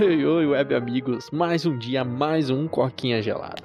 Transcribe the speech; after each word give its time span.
Oi, 0.00 0.24
oi, 0.24 0.46
web 0.46 0.74
amigos. 0.74 1.30
Mais 1.30 1.66
um 1.66 1.76
dia, 1.76 2.02
mais 2.02 2.48
um 2.48 2.66
coquinha 2.66 3.20
gelada. 3.20 3.62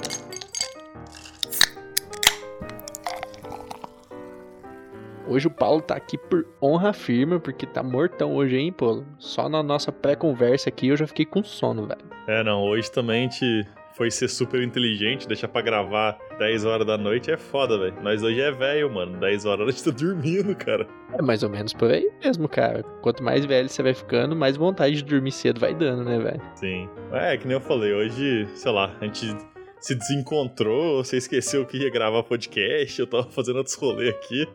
Hoje 5.26 5.48
o 5.48 5.50
Paulo 5.50 5.82
tá 5.82 5.96
aqui 5.96 6.18
por 6.18 6.46
honra 6.62 6.92
firme, 6.92 7.40
porque 7.40 7.66
tá 7.66 7.82
mortão 7.82 8.36
hoje, 8.36 8.58
hein, 8.58 8.74
pô? 8.74 9.06
Só 9.18 9.48
na 9.48 9.64
nossa 9.64 9.90
pré-conversa 9.90 10.68
aqui 10.68 10.90
eu 10.90 10.98
já 10.98 11.08
fiquei 11.08 11.26
com 11.26 11.42
sono, 11.46 11.88
velho. 11.88 12.04
É, 12.28 12.44
não, 12.44 12.62
hoje 12.62 12.92
também 12.92 13.32
gente 13.32 13.66
foi 13.98 14.12
ser 14.12 14.28
super 14.28 14.62
inteligente, 14.62 15.28
deixar 15.28 15.48
pra 15.48 15.62
gravar 15.62 16.16
10 16.38 16.66
horas 16.66 16.86
da 16.86 16.98
noite 16.98 17.32
é 17.32 17.36
foda, 17.36 17.80
velho. 17.80 17.96
Nós 18.04 18.22
hoje 18.22 18.40
é 18.40 18.52
velho, 18.52 18.94
mano. 18.94 19.20
10 19.20 19.46
horas 19.46 19.68
a 19.68 19.72
gente 19.72 19.84
tá 19.84 19.90
dormindo, 20.06 20.56
cara. 20.56 20.88
É 21.14 21.22
mais 21.22 21.42
ou 21.42 21.50
menos 21.50 21.74
por 21.74 21.90
aí 21.90 22.08
mesmo, 22.24 22.48
cara. 22.48 22.84
Quanto 23.02 23.24
mais 23.24 23.44
velho 23.44 23.68
você 23.68 23.82
vai 23.82 23.96
ficando, 23.96 24.36
mais 24.36 24.56
vontade 24.56 24.98
de 24.98 25.04
dormir 25.04 25.32
cedo 25.32 25.60
vai 25.60 25.74
dando, 25.74 26.04
né, 26.04 26.20
velho? 26.20 26.42
Sim. 26.56 26.88
É, 27.12 27.36
que 27.38 27.48
nem 27.48 27.56
eu 27.56 27.62
falei, 27.62 27.92
hoje, 27.92 28.48
sei 28.54 28.72
lá, 28.72 28.96
a 29.02 29.06
gente 29.06 29.36
se 29.80 29.96
desencontrou, 29.96 31.04
você 31.04 31.18
esqueceu 31.18 31.66
que 31.66 31.78
ia 31.78 31.90
gravar 31.90 32.24
podcast, 32.24 33.00
eu 33.00 33.08
tava 33.08 33.24
fazendo 33.32 33.58
outros 33.58 33.76
rolês 33.76 34.14
aqui. 34.14 34.48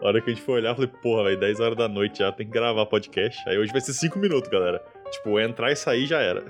A 0.00 0.06
hora 0.06 0.20
que 0.20 0.30
a 0.30 0.34
gente 0.34 0.44
foi 0.44 0.54
olhar, 0.56 0.70
eu 0.70 0.74
falei, 0.76 0.90
porra, 1.02 1.24
velho, 1.24 1.40
10 1.40 1.60
horas 1.60 1.76
da 1.76 1.88
noite 1.88 2.20
já, 2.20 2.32
tem 2.32 2.46
que 2.46 2.52
gravar 2.52 2.86
podcast. 2.86 3.46
Aí 3.48 3.58
hoje 3.58 3.72
vai 3.72 3.80
ser 3.80 3.92
5 3.92 4.18
minutos, 4.18 4.50
galera. 4.50 4.82
Tipo, 5.10 5.40
entrar 5.40 5.72
e 5.72 5.76
sair 5.76 6.06
já 6.06 6.20
era. 6.20 6.44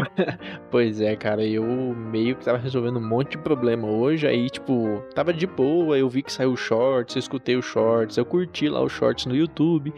pois 0.70 1.00
é, 1.00 1.16
cara, 1.16 1.44
eu 1.44 1.64
meio 1.64 2.36
que 2.36 2.44
tava 2.44 2.58
resolvendo 2.58 2.98
um 2.98 3.08
monte 3.08 3.32
de 3.32 3.38
problema 3.38 3.88
hoje, 3.88 4.26
aí, 4.26 4.50
tipo, 4.50 5.02
tava 5.14 5.32
de 5.32 5.46
boa, 5.46 5.98
eu 5.98 6.08
vi 6.08 6.22
que 6.22 6.32
saiu 6.32 6.52
o 6.52 6.56
shorts, 6.56 7.16
eu 7.16 7.20
escutei 7.20 7.56
o 7.56 7.62
shorts, 7.62 8.16
eu 8.16 8.24
curti 8.24 8.68
lá 8.68 8.82
os 8.82 8.92
shorts 8.92 9.26
no 9.26 9.34
YouTube. 9.34 9.92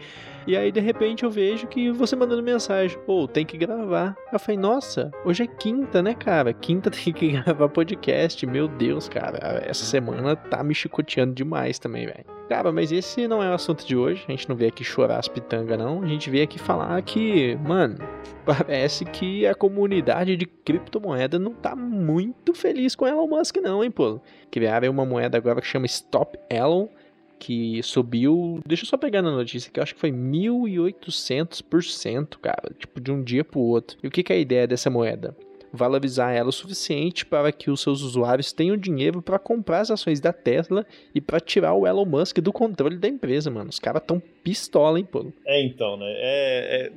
E 0.47 0.57
aí, 0.57 0.71
de 0.71 0.79
repente, 0.79 1.23
eu 1.23 1.29
vejo 1.29 1.67
que 1.67 1.91
você 1.91 2.15
mandando 2.15 2.41
mensagem, 2.41 2.97
pô, 3.05 3.27
tem 3.27 3.45
que 3.45 3.57
gravar. 3.57 4.15
Eu 4.33 4.39
falei, 4.39 4.57
nossa, 4.57 5.11
hoje 5.23 5.43
é 5.43 5.47
quinta, 5.47 6.01
né, 6.01 6.15
cara? 6.15 6.51
Quinta 6.51 6.89
tem 6.91 7.13
que 7.13 7.31
gravar 7.31 7.69
podcast. 7.69 8.43
Meu 8.47 8.67
Deus, 8.67 9.07
cara, 9.07 9.61
essa 9.63 9.85
semana 9.85 10.35
tá 10.35 10.63
me 10.63 10.73
chicoteando 10.73 11.35
demais 11.35 11.77
também, 11.77 12.07
velho. 12.07 12.25
Cara, 12.49 12.69
mas 12.69 12.91
esse 12.91 13.29
não 13.29 13.41
é 13.41 13.49
o 13.49 13.53
assunto 13.53 13.85
de 13.85 13.95
hoje. 13.95 14.25
A 14.27 14.31
gente 14.31 14.49
não 14.49 14.57
veio 14.57 14.69
aqui 14.69 14.83
chorar 14.83 15.19
as 15.19 15.27
pitangas, 15.27 15.77
não. 15.77 16.03
A 16.03 16.07
gente 16.07 16.29
veio 16.29 16.43
aqui 16.43 16.59
falar 16.59 17.01
que, 17.01 17.55
mano, 17.63 17.80
parece 18.45 19.05
que 19.05 19.45
a 19.45 19.55
comunidade 19.55 20.35
de 20.35 20.45
criptomoeda 20.45 21.37
não 21.37 21.53
tá 21.53 21.75
muito 21.75 22.53
feliz 22.53 22.95
com 22.95 23.07
Elon 23.07 23.27
Musk, 23.27 23.57
não, 23.57 23.83
hein, 23.83 23.91
pô. 23.91 24.19
Criaram 24.49 24.89
uma 24.89 25.05
moeda 25.05 25.37
agora 25.37 25.61
que 25.61 25.67
chama 25.67 25.85
Stop 25.85 26.37
Elon 26.49 26.87
que 27.41 27.81
subiu. 27.81 28.61
Deixa 28.65 28.83
eu 28.83 28.87
só 28.87 28.97
pegar 28.97 29.23
na 29.23 29.31
notícia 29.31 29.71
que 29.71 29.79
eu 29.79 29.83
acho 29.83 29.95
que 29.95 29.99
foi 29.99 30.11
1800%, 30.11 32.37
cara. 32.39 32.71
Tipo, 32.77 33.01
de 33.01 33.11
um 33.11 33.23
dia 33.23 33.43
pro 33.43 33.59
outro. 33.59 33.97
E 34.03 34.07
o 34.07 34.11
que, 34.11 34.21
que 34.21 34.31
é 34.31 34.35
a 34.35 34.39
ideia 34.39 34.67
dessa 34.67 34.91
moeda? 34.91 35.35
Valorizar 35.71 36.31
ela 36.31 36.49
o 36.49 36.53
suficiente 36.53 37.25
para 37.25 37.51
que 37.51 37.71
os 37.71 37.81
seus 37.81 38.01
usuários 38.01 38.51
tenham 38.51 38.75
dinheiro 38.75 39.21
para 39.21 39.39
comprar 39.39 39.81
as 39.81 39.91
ações 39.91 40.19
da 40.19 40.33
Tesla 40.33 40.85
e 41.13 41.21
para 41.21 41.39
tirar 41.39 41.73
o 41.73 41.87
Elon 41.87 42.05
Musk 42.05 42.39
do 42.39 42.51
controle 42.51 42.97
da 42.97 43.07
empresa, 43.07 43.49
mano. 43.49 43.69
Os 43.69 43.79
caras 43.79 44.03
tão 44.05 44.21
pistola, 44.43 44.99
hein, 44.99 45.07
pô. 45.09 45.31
É, 45.45 45.63
então, 45.63 45.97
né? 45.97 46.07
É, 46.07 46.91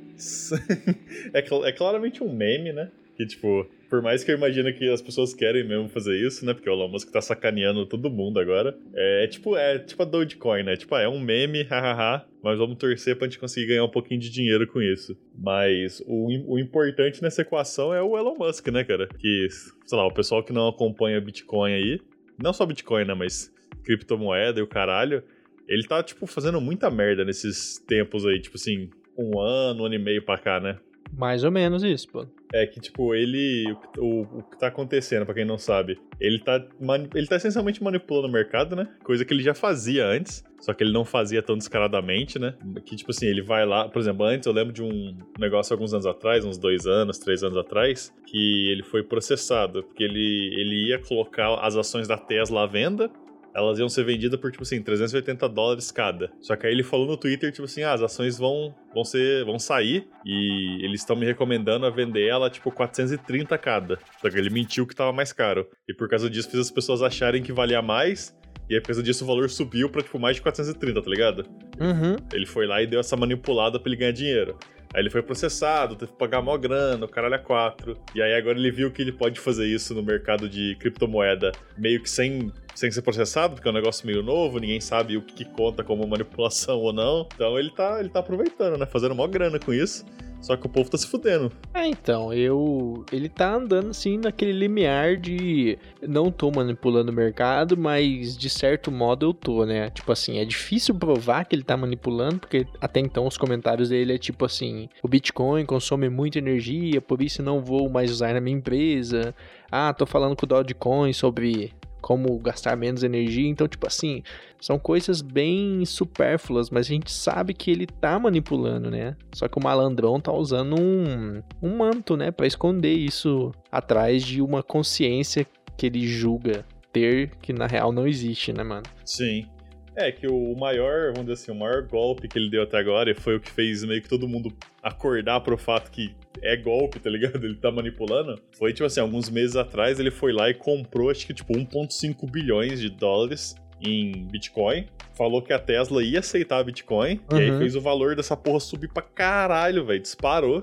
é... 1.33 1.39
é, 1.39 1.69
é 1.69 1.71
claramente 1.71 2.23
um 2.23 2.31
meme, 2.31 2.73
né? 2.73 2.89
Que, 3.15 3.25
tipo, 3.25 3.65
por 3.89 4.01
mais 4.01 4.23
que 4.23 4.31
eu 4.31 4.37
imagine 4.37 4.73
que 4.73 4.89
as 4.89 5.01
pessoas 5.01 5.33
querem 5.33 5.63
mesmo 5.63 5.87
fazer 5.87 6.17
isso, 6.17 6.45
né? 6.45 6.53
Porque 6.53 6.69
o 6.69 6.73
Elon 6.73 6.89
Musk 6.89 7.09
tá 7.11 7.21
sacaneando 7.21 7.85
todo 7.85 8.09
mundo 8.09 8.39
agora. 8.39 8.77
É, 8.93 9.23
é 9.23 9.27
tipo, 9.27 9.55
é 9.55 9.79
tipo 9.79 10.01
a 10.01 10.05
Dogecoin, 10.05 10.63
né? 10.63 10.75
Tipo, 10.75 10.95
ah, 10.95 11.01
é 11.01 11.07
um 11.07 11.19
meme, 11.19 11.63
hahaha, 11.69 12.25
mas 12.43 12.57
vamos 12.57 12.77
torcer 12.77 13.15
pra 13.15 13.27
gente 13.27 13.39
conseguir 13.39 13.67
ganhar 13.67 13.83
um 13.83 13.89
pouquinho 13.89 14.19
de 14.19 14.29
dinheiro 14.29 14.67
com 14.67 14.81
isso. 14.81 15.17
Mas 15.37 16.01
o, 16.05 16.53
o 16.53 16.59
importante 16.59 17.21
nessa 17.21 17.41
equação 17.41 17.93
é 17.93 18.01
o 18.01 18.17
Elon 18.17 18.35
Musk, 18.37 18.67
né, 18.67 18.83
cara? 18.83 19.07
Que, 19.07 19.47
sei 19.85 19.97
lá, 19.97 20.05
o 20.05 20.13
pessoal 20.13 20.43
que 20.43 20.51
não 20.51 20.67
acompanha 20.67 21.21
Bitcoin 21.21 21.73
aí, 21.73 22.01
não 22.41 22.51
só 22.51 22.65
Bitcoin, 22.65 23.05
né, 23.05 23.13
mas 23.13 23.53
criptomoeda 23.83 24.59
e 24.59 24.63
o 24.63 24.67
caralho, 24.67 25.23
ele 25.67 25.83
tá, 25.87 26.03
tipo, 26.03 26.25
fazendo 26.27 26.59
muita 26.59 26.89
merda 26.89 27.23
nesses 27.23 27.79
tempos 27.87 28.25
aí, 28.25 28.41
tipo 28.41 28.57
assim, 28.57 28.89
um 29.17 29.39
ano, 29.39 29.83
um 29.83 29.85
ano 29.85 29.95
e 29.95 29.99
meio 29.99 30.21
pra 30.21 30.37
cá, 30.37 30.59
né? 30.59 30.77
Mais 31.11 31.43
ou 31.43 31.51
menos 31.51 31.83
isso, 31.83 32.09
pô. 32.09 32.27
É 32.53 32.65
que, 32.65 32.79
tipo, 32.79 33.13
ele. 33.13 33.75
O, 33.97 34.21
o 34.21 34.43
que 34.43 34.57
tá 34.57 34.67
acontecendo, 34.67 35.25
para 35.25 35.35
quem 35.35 35.45
não 35.45 35.57
sabe, 35.57 35.99
ele 36.19 36.39
tá, 36.39 36.65
ele 37.13 37.27
tá 37.27 37.35
essencialmente 37.35 37.83
manipulando 37.83 38.27
o 38.27 38.31
mercado, 38.31 38.75
né? 38.75 38.87
Coisa 39.03 39.25
que 39.25 39.33
ele 39.33 39.43
já 39.43 39.53
fazia 39.53 40.05
antes, 40.05 40.43
só 40.59 40.73
que 40.73 40.83
ele 40.83 40.93
não 40.93 41.03
fazia 41.03 41.41
tão 41.41 41.57
descaradamente, 41.57 42.39
né? 42.39 42.55
Que, 42.85 42.95
tipo 42.95 43.11
assim, 43.11 43.27
ele 43.27 43.41
vai 43.41 43.65
lá. 43.65 43.89
Por 43.89 43.99
exemplo, 43.99 44.25
antes 44.25 44.45
eu 44.45 44.53
lembro 44.53 44.73
de 44.73 44.83
um 44.83 45.17
negócio 45.39 45.73
alguns 45.73 45.93
anos 45.93 46.05
atrás, 46.05 46.45
uns 46.45 46.57
dois 46.57 46.85
anos, 46.85 47.17
três 47.17 47.43
anos 47.43 47.57
atrás, 47.57 48.13
que 48.25 48.71
ele 48.71 48.83
foi 48.83 49.03
processado, 49.03 49.83
porque 49.83 50.03
ele, 50.03 50.53
ele 50.53 50.89
ia 50.89 50.99
colocar 50.99 51.55
as 51.55 51.75
ações 51.75 52.07
da 52.07 52.17
Tesla 52.17 52.63
à 52.63 52.67
venda 52.67 53.09
elas 53.55 53.79
iam 53.79 53.87
ser 53.87 54.03
vendidas 54.03 54.39
por, 54.39 54.51
tipo 54.51 54.63
assim, 54.63 54.81
380 54.81 55.47
dólares 55.47 55.89
cada. 55.91 56.29
Só 56.41 56.55
que 56.55 56.67
aí 56.67 56.73
ele 56.73 56.83
falou 56.83 57.07
no 57.07 57.15
Twitter, 57.15 57.51
tipo 57.51 57.63
assim, 57.63 57.83
ah, 57.83 57.93
as 57.93 58.01
ações 58.01 58.37
vão, 58.37 58.75
vão 58.93 59.05
ser, 59.05 59.45
vão 59.45 59.57
sair 59.57 60.07
e 60.25 60.83
eles 60.83 61.01
estão 61.01 61.15
me 61.15 61.25
recomendando 61.25 61.85
a 61.85 61.89
vender 61.89 62.27
ela, 62.27 62.49
tipo, 62.49 62.69
430 62.69 63.57
cada. 63.57 63.97
Só 64.21 64.29
que 64.29 64.37
ele 64.37 64.49
mentiu 64.49 64.85
que 64.85 64.95
tava 64.95 65.13
mais 65.13 65.31
caro. 65.31 65.67
E 65.87 65.93
por 65.93 66.09
causa 66.09 66.29
disso 66.29 66.49
fez 66.51 66.61
as 66.61 66.71
pessoas 66.71 67.01
acharem 67.01 67.41
que 67.41 67.53
valia 67.53 67.81
mais 67.81 68.35
e 68.69 68.73
aí, 68.73 68.81
por 68.81 68.87
causa 68.87 69.03
disso, 69.03 69.23
o 69.23 69.27
valor 69.27 69.49
subiu 69.49 69.89
pra, 69.89 70.01
tipo, 70.01 70.17
mais 70.19 70.37
de 70.37 70.41
430, 70.41 71.01
tá 71.01 71.09
ligado? 71.09 71.45
Uhum. 71.79 72.15
Ele 72.33 72.45
foi 72.45 72.65
lá 72.65 72.81
e 72.81 72.87
deu 72.87 72.99
essa 72.99 73.15
manipulada 73.15 73.79
pra 73.79 73.89
ele 73.89 73.99
ganhar 73.99 74.11
dinheiro. 74.11 74.57
Aí 74.93 75.01
ele 75.01 75.09
foi 75.09 75.21
processado, 75.21 75.95
teve 75.95 76.11
que 76.11 76.17
pagar 76.17 76.41
mó 76.41 76.57
grana, 76.57 77.05
o 77.05 77.09
caralho 77.09 77.35
é 77.35 77.39
quatro. 77.39 77.97
E 78.13 78.21
aí 78.21 78.33
agora 78.33 78.57
ele 78.57 78.71
viu 78.71 78.91
que 78.91 79.01
ele 79.01 79.11
pode 79.11 79.39
fazer 79.39 79.67
isso 79.67 79.93
no 79.93 80.03
mercado 80.03 80.47
de 80.47 80.75
criptomoeda 80.79 81.51
meio 81.77 82.01
que 82.01 82.09
sem, 82.09 82.51
sem 82.73 82.91
ser 82.91 83.01
processado, 83.01 83.55
porque 83.55 83.67
é 83.67 83.71
um 83.71 83.75
negócio 83.75 84.05
meio 84.05 84.23
novo, 84.23 84.59
ninguém 84.59 84.79
sabe 84.79 85.17
o 85.17 85.21
que, 85.21 85.45
conta 85.45 85.83
como 85.83 86.07
manipulação 86.07 86.79
ou 86.79 86.93
não. 86.93 87.27
Então 87.33 87.57
ele 87.57 87.71
tá, 87.71 87.99
ele 87.99 88.09
tá 88.09 88.19
aproveitando, 88.19 88.77
né? 88.77 88.85
Fazendo 88.85 89.15
mó 89.15 89.27
grana 89.27 89.59
com 89.59 89.73
isso. 89.73 90.05
Só 90.45 90.55
que 90.55 90.67
o 90.67 90.69
povo 90.69 90.87
tá 90.87 90.95
se 90.95 91.07
fudendo. 91.07 91.51
É, 91.73 91.87
então, 91.87 92.31
eu. 92.31 93.03
Ele 93.11 93.27
tá 93.27 93.55
andando 93.55 93.89
assim 93.89 94.19
naquele 94.19 94.51
limiar 94.51 95.17
de. 95.17 95.75
Não 96.07 96.31
tô 96.31 96.51
manipulando 96.51 97.11
o 97.11 97.15
mercado, 97.15 97.75
mas 97.75 98.37
de 98.37 98.47
certo 98.47 98.91
modo 98.91 99.25
eu 99.25 99.33
tô, 99.33 99.65
né? 99.65 99.89
Tipo 99.89 100.11
assim, 100.11 100.37
é 100.37 100.45
difícil 100.45 100.93
provar 100.93 101.45
que 101.45 101.55
ele 101.55 101.63
tá 101.63 101.75
manipulando, 101.75 102.37
porque 102.37 102.67
até 102.79 102.99
então 102.99 103.25
os 103.25 103.39
comentários 103.39 103.89
dele 103.89 104.13
é 104.13 104.17
tipo 104.19 104.45
assim: 104.45 104.87
o 105.01 105.07
Bitcoin 105.07 105.65
consome 105.65 106.09
muita 106.09 106.37
energia, 106.37 107.01
por 107.01 107.23
isso 107.23 107.41
não 107.41 107.59
vou 107.59 107.89
mais 107.89 108.11
usar 108.11 108.31
na 108.31 108.39
minha 108.39 108.55
empresa. 108.55 109.33
Ah, 109.71 109.91
tô 109.93 110.05
falando 110.05 110.35
com 110.35 110.45
o 110.45 110.47
Dogecoin 110.47 111.11
sobre 111.11 111.73
como 112.05 112.37
gastar 112.37 112.77
menos 112.77 113.01
energia. 113.01 113.49
Então, 113.49 113.67
tipo 113.67 113.87
assim, 113.87 114.21
são 114.61 114.77
coisas 114.77 115.23
bem 115.23 115.83
supérfluas, 115.85 116.69
mas 116.69 116.85
a 116.85 116.89
gente 116.89 117.11
sabe 117.11 117.51
que 117.51 117.71
ele 117.71 117.87
tá 117.87 118.19
manipulando, 118.19 118.91
né? 118.91 119.17
Só 119.33 119.47
que 119.47 119.57
o 119.57 119.63
malandrão 119.63 120.19
tá 120.19 120.31
usando 120.31 120.79
um, 120.79 121.41
um 121.63 121.75
manto, 121.75 122.15
né, 122.15 122.29
para 122.29 122.45
esconder 122.45 122.93
isso 122.93 123.51
atrás 123.71 124.21
de 124.21 124.39
uma 124.39 124.61
consciência 124.61 125.47
que 125.75 125.87
ele 125.87 126.05
julga 126.05 126.63
ter, 126.93 127.31
que 127.41 127.51
na 127.51 127.65
real 127.65 127.91
não 127.91 128.07
existe, 128.07 128.53
né, 128.53 128.61
mano? 128.61 128.85
Sim. 129.03 129.47
É, 129.95 130.11
que 130.11 130.27
o 130.27 130.55
maior, 130.55 131.13
vamos 131.13 131.21
dizer 131.21 131.33
assim, 131.33 131.51
o 131.51 131.55
maior 131.55 131.83
golpe 131.83 132.27
que 132.27 132.37
ele 132.37 132.49
deu 132.49 132.63
até 132.63 132.77
agora 132.77 133.09
e 133.09 133.13
foi 133.13 133.37
o 133.37 133.39
que 133.39 133.49
fez 133.49 133.83
meio 133.83 134.01
que 134.01 134.09
todo 134.09 134.27
mundo 134.27 134.53
acordar 134.83 135.39
pro 135.39 135.57
fato 135.57 135.89
que 135.89 136.13
é 136.41 136.57
golpe, 136.57 136.99
tá 136.99 137.09
ligado? 137.09 137.43
Ele 137.43 137.55
tá 137.55 137.71
manipulando. 137.71 138.39
Foi, 138.57 138.73
tipo 138.73 138.85
assim, 138.85 138.99
alguns 138.99 139.29
meses 139.29 139.55
atrás 139.55 139.99
ele 139.99 140.11
foi 140.11 140.33
lá 140.33 140.49
e 140.49 140.53
comprou, 140.53 141.09
acho 141.09 141.25
que, 141.25 141.33
tipo, 141.33 141.53
1,5 141.53 142.29
bilhões 142.29 142.79
de 142.79 142.89
dólares 142.89 143.55
em 143.81 144.27
Bitcoin. 144.27 144.85
Falou 145.13 145.41
que 145.41 145.53
a 145.53 145.59
Tesla 145.59 146.03
ia 146.03 146.19
aceitar 146.19 146.63
Bitcoin. 146.63 147.21
Uhum. 147.31 147.37
E 147.37 147.43
aí 147.43 147.51
uhum. 147.51 147.59
fez 147.59 147.75
o 147.75 147.81
valor 147.81 148.15
dessa 148.15 148.35
porra 148.35 148.59
subir 148.59 148.89
pra 148.91 149.01
caralho, 149.01 149.85
velho. 149.85 150.01
Disparou. 150.01 150.61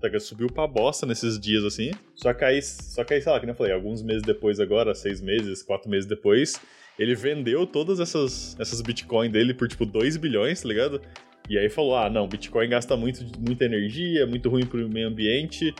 Tá 0.00 0.18
subiu 0.18 0.46
pra 0.46 0.66
bosta 0.66 1.04
nesses 1.04 1.38
dias, 1.38 1.62
assim. 1.62 1.90
Só 2.14 2.32
que 2.32 2.42
aí, 2.42 2.62
só 2.62 3.04
que 3.04 3.12
aí, 3.12 3.20
sei 3.20 3.30
lá, 3.30 3.38
que 3.38 3.44
nem 3.44 3.52
eu 3.52 3.56
falei, 3.56 3.74
alguns 3.74 4.02
meses 4.02 4.22
depois 4.22 4.58
agora, 4.58 4.94
seis 4.94 5.20
meses, 5.20 5.62
quatro 5.62 5.90
meses 5.90 6.08
depois, 6.08 6.54
ele 7.00 7.14
vendeu 7.14 7.66
todas 7.66 7.98
essas, 7.98 8.54
essas 8.60 8.82
Bitcoin 8.82 9.30
dele 9.30 9.54
por, 9.54 9.66
tipo, 9.66 9.86
2 9.86 10.18
bilhões, 10.18 10.60
tá 10.60 10.68
ligado? 10.68 11.00
E 11.48 11.56
aí 11.56 11.70
falou: 11.70 11.96
ah, 11.96 12.10
não, 12.10 12.28
Bitcoin 12.28 12.68
gasta 12.68 12.94
muito, 12.94 13.24
muita 13.40 13.64
energia, 13.64 14.22
é 14.22 14.26
muito 14.26 14.50
ruim 14.50 14.66
pro 14.66 14.86
meio 14.86 15.08
ambiente, 15.08 15.70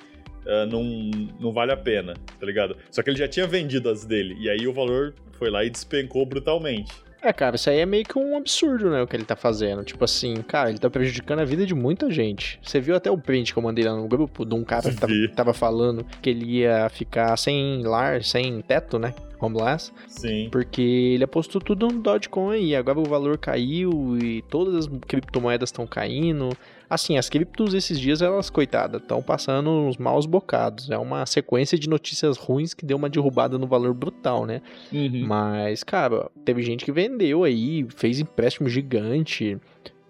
uh, 0.47 0.67
não, 0.67 0.83
não 1.39 1.53
vale 1.53 1.73
a 1.73 1.77
pena, 1.77 2.15
tá 2.15 2.47
ligado? 2.47 2.75
Só 2.91 3.03
que 3.03 3.11
ele 3.11 3.19
já 3.19 3.29
tinha 3.29 3.47
vendido 3.47 3.91
as 3.91 4.07
dele, 4.07 4.35
e 4.41 4.49
aí 4.49 4.67
o 4.67 4.73
valor 4.73 5.15
foi 5.33 5.51
lá 5.51 5.63
e 5.63 5.69
despencou 5.69 6.25
brutalmente. 6.25 6.91
É, 7.23 7.35
cara, 7.35 7.57
isso 7.57 7.69
aí 7.69 7.81
é 7.81 7.85
meio 7.85 8.03
que 8.03 8.19
um 8.19 8.35
absurdo, 8.35 8.89
né, 8.89 9.03
o 9.03 9.07
que 9.07 9.15
ele 9.15 9.27
tá 9.27 9.37
fazendo. 9.37 9.85
Tipo 9.85 10.03
assim, 10.05 10.37
cara, 10.37 10.71
ele 10.71 10.79
tá 10.79 10.89
prejudicando 10.89 11.41
a 11.41 11.45
vida 11.45 11.67
de 11.67 11.75
muita 11.75 12.11
gente. 12.11 12.59
Você 12.63 12.81
viu 12.81 12.97
até 12.97 13.11
o 13.11 13.19
print 13.19 13.53
que 13.53 13.59
eu 13.59 13.63
mandei 13.63 13.85
lá 13.85 13.95
no 13.95 14.09
grupo 14.09 14.47
de 14.47 14.55
um 14.55 14.65
cara 14.65 14.91
que 14.91 14.97
tava, 14.97 15.13
tava, 15.37 15.53
falando 15.53 16.03
que 16.23 16.31
ele 16.31 16.61
ia 16.61 16.89
ficar 16.89 17.37
sem 17.37 17.83
lar, 17.83 18.25
sem 18.25 18.63
teto, 18.63 18.99
né? 18.99 19.13
Homeless. 19.41 19.93
Sim. 20.07 20.49
Porque 20.51 20.83
ele 20.83 21.25
apostou 21.25 21.61
tudo 21.61 21.89
no 21.89 22.01
Dogecoin 22.01 22.65
e 22.65 22.77
agora 22.77 22.99
o 22.99 23.05
valor 23.05 23.39
caiu 23.39 24.19
e 24.19 24.43
todas 24.43 24.75
as 24.75 24.87
criptomoedas 25.07 25.69
estão 25.69 25.87
caindo. 25.87 26.51
Assim, 26.89 27.17
as 27.17 27.29
criptos 27.29 27.73
esses 27.73 28.01
dias, 28.01 28.21
elas, 28.21 28.51
coitadas, 28.51 29.01
estão 29.01 29.23
passando 29.23 29.71
uns 29.71 29.97
maus 29.97 30.27
bocados. 30.27 30.91
É 30.91 30.99
uma 30.99 31.25
sequência 31.25 31.79
de 31.79 31.89
notícias 31.89 32.37
ruins 32.37 32.75
que 32.75 32.85
deu 32.85 32.97
uma 32.97 33.09
derrubada 33.09 33.57
no 33.57 33.67
valor 33.67 33.95
brutal, 33.95 34.45
né? 34.45 34.61
Uhum. 34.93 35.25
Mas, 35.25 35.85
cara, 35.85 36.29
teve 36.45 36.63
gente 36.63 36.85
que 36.85 36.91
vendeu 36.91 37.45
aí, 37.45 37.87
fez 37.95 38.19
empréstimo 38.19 38.69
gigante 38.69 39.57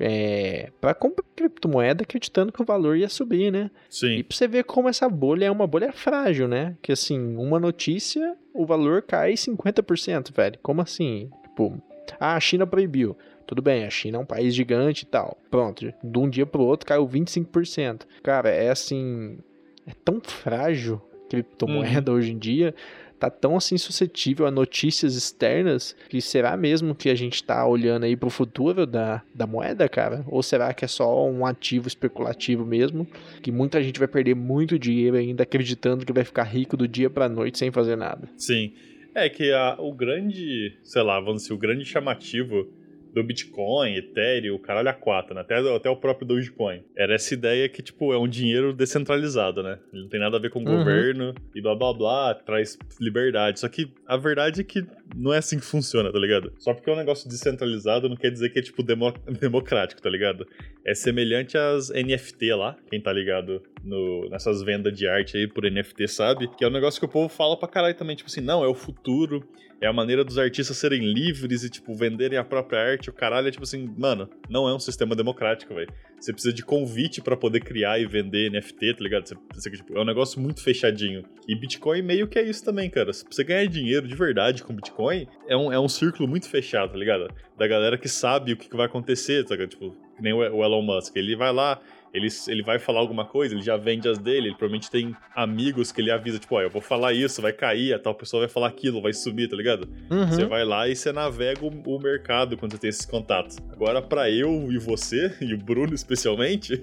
é, 0.00 0.72
para 0.80 0.94
comprar 0.94 1.22
criptomoeda 1.36 2.02
acreditando 2.02 2.50
que 2.50 2.62
o 2.62 2.64
valor 2.64 2.96
ia 2.96 3.08
subir, 3.10 3.52
né? 3.52 3.70
Sim. 3.90 4.16
E 4.16 4.22
pra 4.22 4.34
você 4.34 4.48
ver 4.48 4.64
como 4.64 4.88
essa 4.88 5.06
bolha 5.10 5.44
é 5.44 5.50
uma 5.50 5.66
bolha 5.66 5.92
frágil, 5.92 6.48
né? 6.48 6.74
Que 6.80 6.92
assim, 6.92 7.36
uma 7.36 7.60
notícia, 7.60 8.34
o 8.54 8.66
valor 8.66 9.02
cai 9.02 9.34
50%, 9.34 10.34
velho. 10.34 10.58
Como 10.62 10.80
assim? 10.80 11.30
Tipo, 11.42 11.80
ah, 12.18 12.34
a 12.34 12.40
China 12.40 12.66
proibiu. 12.66 13.16
Tudo 13.46 13.62
bem, 13.62 13.84
a 13.84 13.90
China 13.90 14.18
é 14.18 14.20
um 14.20 14.26
país 14.26 14.54
gigante 14.54 15.02
e 15.02 15.06
tal. 15.06 15.36
Pronto, 15.50 15.92
de 16.02 16.18
um 16.18 16.28
dia 16.28 16.46
pro 16.46 16.62
outro 16.62 16.86
caiu 16.86 17.06
25%. 17.06 18.02
Cara, 18.22 18.48
é 18.48 18.70
assim. 18.70 19.38
É 19.86 19.92
tão 20.04 20.20
frágil 20.20 21.00
criptomoeda 21.28 22.10
uhum. 22.10 22.18
hoje 22.18 22.32
em 22.32 22.38
dia. 22.38 22.74
Tá 23.20 23.28
tão 23.28 23.54
assim 23.54 23.76
suscetível 23.76 24.46
a 24.46 24.50
notícias 24.50 25.14
externas 25.14 25.94
que 26.08 26.22
será 26.22 26.56
mesmo 26.56 26.94
que 26.94 27.10
a 27.10 27.14
gente 27.14 27.44
tá 27.44 27.66
olhando 27.66 28.04
aí 28.04 28.16
pro 28.16 28.30
futuro 28.30 28.86
da, 28.86 29.22
da 29.34 29.46
moeda, 29.46 29.86
cara? 29.90 30.24
Ou 30.26 30.42
será 30.42 30.72
que 30.72 30.86
é 30.86 30.88
só 30.88 31.28
um 31.28 31.44
ativo 31.44 31.86
especulativo 31.86 32.64
mesmo? 32.64 33.06
Que 33.42 33.52
muita 33.52 33.82
gente 33.82 33.98
vai 33.98 34.08
perder 34.08 34.34
muito 34.34 34.78
dinheiro 34.78 35.18
ainda 35.18 35.42
acreditando 35.42 36.06
que 36.06 36.14
vai 36.14 36.24
ficar 36.24 36.44
rico 36.44 36.78
do 36.78 36.88
dia 36.88 37.10
pra 37.10 37.28
noite 37.28 37.58
sem 37.58 37.70
fazer 37.70 37.94
nada. 37.94 38.26
Sim. 38.38 38.72
É 39.14 39.28
que 39.28 39.52
a, 39.52 39.76
o 39.78 39.92
grande, 39.92 40.78
sei 40.82 41.02
lá, 41.02 41.20
vamos 41.20 41.42
dizer, 41.42 41.52
o 41.52 41.58
grande 41.58 41.84
chamativo 41.84 42.68
do 43.12 43.22
Bitcoin, 43.22 43.94
Ethereum, 43.96 44.54
o 44.54 44.58
caralho 44.58 44.88
a 44.88 44.92
quatro, 44.92 45.34
né? 45.34 45.40
Até, 45.40 45.56
até 45.58 45.90
o 45.90 45.96
próprio 45.96 46.26
Dogecoin. 46.26 46.82
Era 46.96 47.14
essa 47.14 47.34
ideia 47.34 47.68
que, 47.68 47.82
tipo, 47.82 48.12
é 48.12 48.18
um 48.18 48.28
dinheiro 48.28 48.72
descentralizado, 48.72 49.62
né? 49.62 49.78
Ele 49.92 50.02
não 50.02 50.08
tem 50.08 50.20
nada 50.20 50.36
a 50.36 50.40
ver 50.40 50.50
com 50.50 50.60
o 50.60 50.68
uhum. 50.68 50.78
governo 50.78 51.34
e 51.54 51.60
blá 51.60 51.74
blá 51.74 51.92
blá, 51.92 52.34
traz 52.34 52.78
liberdade. 53.00 53.60
Só 53.60 53.68
que 53.68 53.90
a 54.06 54.16
verdade 54.16 54.60
é 54.60 54.64
que 54.64 54.86
não 55.14 55.32
é 55.32 55.38
assim 55.38 55.58
que 55.58 55.64
funciona, 55.64 56.12
tá 56.12 56.18
ligado? 56.18 56.52
Só 56.58 56.72
porque 56.72 56.88
é 56.88 56.92
um 56.92 56.96
negócio 56.96 57.28
descentralizado 57.28 58.08
não 58.08 58.16
quer 58.16 58.30
dizer 58.30 58.50
que 58.50 58.58
é, 58.58 58.62
tipo, 58.62 58.82
demo 58.82 59.12
democrático, 59.40 60.00
tá 60.00 60.08
ligado? 60.08 60.46
É 60.84 60.94
semelhante 60.94 61.58
às 61.58 61.90
NFT 61.90 62.54
lá, 62.54 62.76
quem 62.88 63.00
tá 63.00 63.12
ligado 63.12 63.62
no, 63.84 64.28
nessas 64.30 64.62
vendas 64.62 64.96
de 64.96 65.06
arte 65.06 65.36
aí 65.36 65.46
por 65.46 65.64
NFT 65.64 66.08
sabe, 66.08 66.48
que 66.56 66.64
é 66.64 66.68
um 66.68 66.72
negócio 66.72 67.00
que 67.00 67.06
o 67.06 67.08
povo 67.08 67.28
fala 67.28 67.56
pra 67.56 67.68
caralho 67.68 67.94
também, 67.94 68.16
tipo 68.16 68.28
assim, 68.28 68.40
não, 68.40 68.64
é 68.64 68.68
o 68.68 68.74
futuro, 68.74 69.46
é 69.80 69.86
a 69.86 69.92
maneira 69.92 70.22
dos 70.22 70.36
artistas 70.36 70.76
serem 70.76 71.00
livres 71.00 71.64
e, 71.64 71.70
tipo, 71.70 71.94
venderem 71.94 72.38
a 72.38 72.44
própria 72.44 72.80
arte. 72.80 73.08
O 73.08 73.12
caralho 73.12 73.48
é 73.48 73.50
tipo 73.50 73.64
assim, 73.64 73.92
mano, 73.96 74.28
não 74.48 74.68
é 74.68 74.74
um 74.74 74.78
sistema 74.78 75.16
democrático, 75.16 75.74
velho. 75.74 75.90
Você 76.20 76.32
precisa 76.32 76.52
de 76.52 76.62
convite 76.62 77.22
para 77.22 77.34
poder 77.34 77.60
criar 77.60 77.98
e 77.98 78.06
vender 78.06 78.50
NFT, 78.50 78.94
tá 78.94 79.02
ligado? 79.02 79.26
Você, 79.26 79.36
você, 79.54 79.70
tipo, 79.70 79.96
é 79.96 80.00
um 80.00 80.04
negócio 80.04 80.38
muito 80.38 80.62
fechadinho. 80.62 81.24
E 81.48 81.54
Bitcoin 81.54 82.02
meio 82.02 82.28
que 82.28 82.38
é 82.38 82.42
isso 82.42 82.62
também, 82.62 82.90
cara. 82.90 83.10
Se 83.12 83.24
você 83.24 83.42
ganhar 83.42 83.66
dinheiro 83.66 84.06
de 84.06 84.14
verdade 84.14 84.62
com 84.62 84.74
Bitcoin, 84.74 85.26
é 85.48 85.56
um, 85.56 85.72
é 85.72 85.80
um 85.80 85.88
círculo 85.88 86.28
muito 86.28 86.48
fechado, 86.48 86.92
tá 86.92 86.98
ligado? 86.98 87.32
Da 87.56 87.66
galera 87.66 87.96
que 87.96 88.08
sabe 88.08 88.52
o 88.52 88.56
que, 88.56 88.68
que 88.68 88.76
vai 88.76 88.86
acontecer, 88.86 89.44
tá 89.44 89.54
ligado? 89.54 89.70
Tipo, 89.70 89.96
que 90.14 90.22
nem 90.22 90.34
o 90.34 90.62
Elon 90.62 90.82
Musk. 90.82 91.16
Ele 91.16 91.34
vai 91.34 91.52
lá, 91.52 91.80
ele, 92.12 92.28
ele 92.48 92.62
vai 92.62 92.78
falar 92.78 93.00
alguma 93.00 93.24
coisa, 93.24 93.54
ele 93.54 93.62
já 93.62 93.76
vende 93.76 94.08
as 94.08 94.18
dele, 94.18 94.48
ele 94.48 94.56
provavelmente 94.56 94.90
tem 94.90 95.14
amigos 95.34 95.92
que 95.92 96.00
ele 96.00 96.10
avisa, 96.10 96.38
tipo, 96.38 96.56
ó, 96.56 96.62
eu 96.62 96.70
vou 96.70 96.82
falar 96.82 97.12
isso, 97.12 97.40
vai 97.40 97.52
cair, 97.52 97.94
a 97.94 97.98
tal 97.98 98.14
pessoa 98.14 98.40
vai 98.40 98.48
falar 98.48 98.68
aquilo, 98.68 99.00
vai 99.00 99.12
subir, 99.12 99.48
tá 99.48 99.56
ligado? 99.56 99.88
Uhum. 100.10 100.26
Você 100.26 100.44
vai 100.44 100.64
lá 100.64 100.88
e 100.88 100.96
você 100.96 101.12
navega 101.12 101.64
o, 101.64 101.68
o, 101.68 102.00
mercado 102.00 102.56
quando 102.56 102.72
você 102.72 102.78
tem 102.78 102.90
esses 102.90 103.04
contatos. 103.06 103.58
Agora, 103.70 104.02
para 104.02 104.30
eu 104.30 104.72
e 104.72 104.78
você, 104.78 105.34
e 105.40 105.54
o 105.54 105.58
Bruno 105.58 105.94
especialmente, 105.94 106.82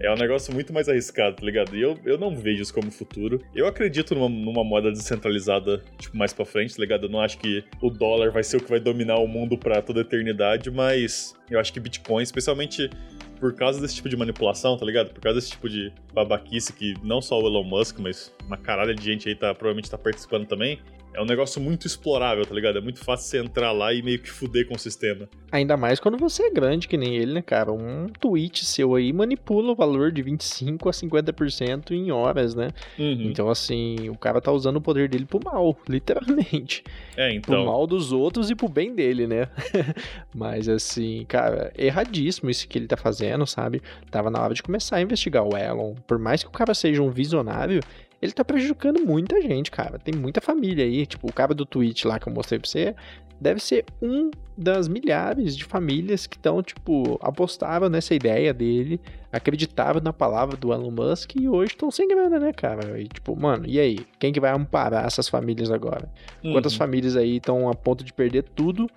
é 0.00 0.12
um 0.12 0.16
negócio 0.16 0.52
muito 0.52 0.72
mais 0.72 0.88
arriscado, 0.88 1.36
tá 1.36 1.44
ligado? 1.44 1.76
E 1.76 1.82
eu, 1.82 1.96
eu 2.04 2.18
não 2.18 2.36
vejo 2.36 2.62
isso 2.62 2.74
como 2.74 2.90
futuro. 2.90 3.40
Eu 3.54 3.66
acredito 3.66 4.14
numa, 4.14 4.28
numa 4.28 4.64
moda 4.64 4.90
descentralizada, 4.90 5.82
tipo, 5.98 6.16
mais 6.16 6.32
pra 6.32 6.44
frente, 6.44 6.74
tá 6.74 6.80
ligado? 6.80 7.04
Eu 7.04 7.10
não 7.10 7.20
acho 7.20 7.38
que 7.38 7.62
o 7.80 7.90
dólar 7.90 8.30
vai 8.30 8.42
ser 8.42 8.56
o 8.56 8.60
que 8.60 8.70
vai 8.70 8.80
dominar 8.80 9.18
o 9.18 9.28
mundo 9.28 9.56
pra 9.56 9.80
toda 9.80 10.00
a 10.00 10.02
eternidade, 10.02 10.70
mas 10.70 11.34
eu 11.50 11.58
acho 11.58 11.72
que 11.72 11.80
Bitcoin, 11.80 12.22
especialmente 12.22 12.87
por 13.38 13.54
causa 13.54 13.80
desse 13.80 13.94
tipo 13.94 14.08
de 14.08 14.16
manipulação, 14.16 14.76
tá 14.76 14.84
ligado? 14.84 15.10
Por 15.10 15.20
causa 15.20 15.38
desse 15.38 15.50
tipo 15.50 15.68
de 15.68 15.92
babaquice 16.12 16.72
que 16.72 16.94
não 17.02 17.22
só 17.22 17.40
o 17.40 17.46
Elon 17.46 17.64
Musk, 17.64 17.98
mas 18.00 18.32
uma 18.46 18.56
caralha 18.56 18.94
de 18.94 19.04
gente 19.04 19.28
aí 19.28 19.34
tá, 19.34 19.54
provavelmente 19.54 19.90
tá 19.90 19.96
participando 19.96 20.46
também 20.46 20.80
é 21.14 21.20
um 21.20 21.24
negócio 21.24 21.60
muito 21.60 21.86
explorável, 21.86 22.44
tá 22.46 22.54
ligado? 22.54 22.78
É 22.78 22.80
muito 22.80 23.00
fácil 23.04 23.28
você 23.28 23.38
entrar 23.38 23.72
lá 23.72 23.92
e 23.92 24.02
meio 24.02 24.20
que 24.20 24.30
fuder 24.30 24.66
com 24.68 24.74
o 24.74 24.78
sistema. 24.78 25.28
Ainda 25.50 25.76
mais 25.76 25.98
quando 25.98 26.18
você 26.18 26.44
é 26.44 26.50
grande 26.50 26.86
que 26.86 26.96
nem 26.96 27.16
ele, 27.16 27.34
né, 27.34 27.42
cara? 27.42 27.72
Um 27.72 28.06
tweet 28.20 28.64
seu 28.64 28.94
aí 28.94 29.12
manipula 29.12 29.72
o 29.72 29.74
valor 29.74 30.12
de 30.12 30.22
25 30.22 30.88
a 30.88 30.92
50% 30.92 31.90
em 31.90 32.10
horas, 32.10 32.54
né? 32.54 32.68
Uhum. 32.98 33.22
Então, 33.22 33.48
assim, 33.48 34.08
o 34.10 34.16
cara 34.16 34.40
tá 34.40 34.52
usando 34.52 34.76
o 34.76 34.80
poder 34.80 35.08
dele 35.08 35.24
pro 35.24 35.40
mal, 35.42 35.76
literalmente. 35.88 36.84
É, 37.16 37.32
então. 37.32 37.54
Pro 37.54 37.66
mal 37.66 37.86
dos 37.86 38.12
outros 38.12 38.50
e 38.50 38.54
pro 38.54 38.68
bem 38.68 38.94
dele, 38.94 39.26
né? 39.26 39.48
Mas, 40.34 40.68
assim, 40.68 41.24
cara, 41.26 41.72
erradíssimo 41.76 42.50
isso 42.50 42.68
que 42.68 42.78
ele 42.78 42.86
tá 42.86 42.96
fazendo, 42.96 43.46
sabe? 43.46 43.82
Tava 44.10 44.30
na 44.30 44.40
hora 44.40 44.54
de 44.54 44.62
começar 44.62 44.96
a 44.96 45.02
investigar 45.02 45.42
o 45.42 45.56
Elon. 45.56 45.94
Por 46.06 46.18
mais 46.18 46.42
que 46.42 46.48
o 46.48 46.52
cara 46.52 46.74
seja 46.74 47.02
um 47.02 47.10
visionário, 47.10 47.80
ele 48.20 48.32
tá 48.32 48.44
prejudicando 48.44 49.00
muita 49.04 49.40
gente, 49.40 49.70
cara. 49.70 49.98
Tem 49.98 50.14
muita 50.14 50.40
família 50.40 50.84
aí. 50.84 51.06
Tipo, 51.06 51.28
o 51.28 51.32
cara 51.32 51.54
do 51.54 51.64
Twitch 51.64 52.04
lá 52.04 52.18
que 52.18 52.28
eu 52.28 52.32
mostrei 52.32 52.58
pra 52.58 52.68
você 52.68 52.94
deve 53.40 53.60
ser 53.60 53.84
um 54.02 54.30
das 54.56 54.88
milhares 54.88 55.56
de 55.56 55.64
famílias 55.64 56.26
que 56.26 56.36
estão, 56.36 56.60
tipo, 56.60 57.16
apostavam 57.22 57.88
nessa 57.88 58.12
ideia 58.12 58.52
dele, 58.52 59.00
acreditavam 59.32 60.02
na 60.02 60.12
palavra 60.12 60.56
do 60.56 60.72
Elon 60.72 60.90
Musk 60.90 61.36
e 61.36 61.48
hoje 61.48 61.72
estão 61.72 61.90
sem 61.90 62.08
grana, 62.08 62.40
né, 62.40 62.52
cara? 62.52 63.00
E, 63.00 63.06
tipo, 63.06 63.36
mano, 63.36 63.64
e 63.68 63.78
aí? 63.78 63.98
Quem 64.18 64.32
que 64.32 64.40
vai 64.40 64.50
amparar 64.50 65.06
essas 65.06 65.28
famílias 65.28 65.70
agora? 65.70 66.10
Uhum. 66.42 66.52
Quantas 66.52 66.74
famílias 66.74 67.16
aí 67.16 67.36
estão 67.36 67.68
a 67.68 67.74
ponto 67.74 68.02
de 68.02 68.12
perder 68.12 68.42
tudo, 68.42 68.90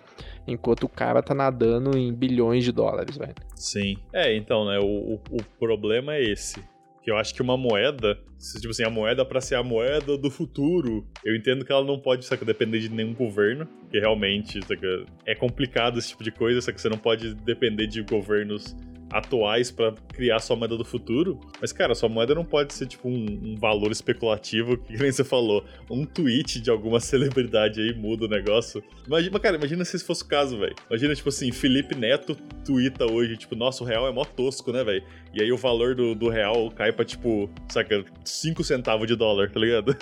enquanto 0.47 0.85
o 0.85 0.89
cara 0.89 1.21
tá 1.21 1.35
nadando 1.35 1.95
em 1.95 2.11
bilhões 2.11 2.63
de 2.63 2.71
dólares, 2.71 3.17
velho? 3.17 3.35
Sim. 3.55 3.97
É, 4.11 4.35
então, 4.35 4.65
né, 4.65 4.79
o, 4.79 5.13
o, 5.13 5.21
o 5.31 5.43
problema 5.59 6.15
é 6.15 6.23
esse 6.23 6.70
que 7.03 7.09
eu 7.09 7.17
acho 7.17 7.33
que 7.33 7.41
uma 7.41 7.57
moeda, 7.57 8.17
tipo 8.59 8.69
assim, 8.69 8.83
a 8.83 8.89
moeda 8.89 9.25
para 9.25 9.41
ser 9.41 9.55
a 9.55 9.63
moeda 9.63 10.17
do 10.17 10.29
futuro, 10.29 11.05
eu 11.25 11.35
entendo 11.35 11.65
que 11.65 11.71
ela 11.71 11.83
não 11.83 11.99
pode, 11.99 12.25
saca, 12.25 12.45
depender 12.45 12.79
de 12.79 12.89
nenhum 12.89 13.13
governo, 13.13 13.67
que 13.89 13.99
realmente, 13.99 14.59
saca, 14.65 15.05
é 15.25 15.33
complicado 15.33 15.97
esse 15.97 16.09
tipo 16.09 16.23
de 16.23 16.31
coisa, 16.31 16.61
saca, 16.61 16.77
você 16.77 16.89
não 16.89 16.97
pode 16.97 17.33
depender 17.33 17.87
de 17.87 18.03
governos 18.03 18.75
atuais 19.11 19.69
para 19.69 19.93
criar 20.13 20.39
sua 20.39 20.55
moeda 20.55 20.77
do 20.77 20.85
futuro. 20.85 21.39
Mas, 21.59 21.71
cara, 21.71 21.93
sua 21.93 22.09
moeda 22.09 22.33
não 22.33 22.45
pode 22.45 22.73
ser 22.73 22.87
tipo 22.87 23.09
um, 23.09 23.25
um, 23.43 23.55
valor 23.57 23.91
especulativo, 23.91 24.77
que 24.77 24.97
nem 24.97 25.11
você 25.11 25.23
falou. 25.23 25.63
Um 25.89 26.05
tweet 26.05 26.61
de 26.61 26.69
alguma 26.69 26.99
celebridade 27.01 27.81
aí 27.81 27.93
muda 27.93 28.25
o 28.25 28.27
negócio. 28.27 28.83
Imagina, 29.05 29.39
cara, 29.39 29.57
imagina 29.57 29.83
se 29.83 29.95
esse 29.97 30.05
fosse 30.05 30.23
o 30.23 30.27
caso, 30.27 30.57
velho. 30.57 30.75
Imagina, 30.89 31.13
tipo 31.13 31.29
assim, 31.29 31.51
Felipe 31.51 31.95
Neto 31.95 32.35
twitta 32.65 33.05
hoje, 33.05 33.37
tipo, 33.37 33.55
nossa, 33.55 33.83
o 33.83 33.87
real 33.87 34.07
é 34.07 34.11
mó 34.11 34.23
tosco, 34.23 34.71
né, 34.71 34.83
velho? 34.83 35.03
E 35.33 35.41
aí 35.41 35.51
o 35.51 35.57
valor 35.57 35.93
do, 35.93 36.15
do 36.15 36.29
real 36.29 36.71
cai 36.71 36.91
pra, 36.91 37.03
tipo, 37.03 37.49
saca, 37.69 38.05
5 38.23 38.63
centavos 38.63 39.07
de 39.07 39.15
dólar, 39.15 39.51
tá 39.51 39.59
ligado? 39.59 39.95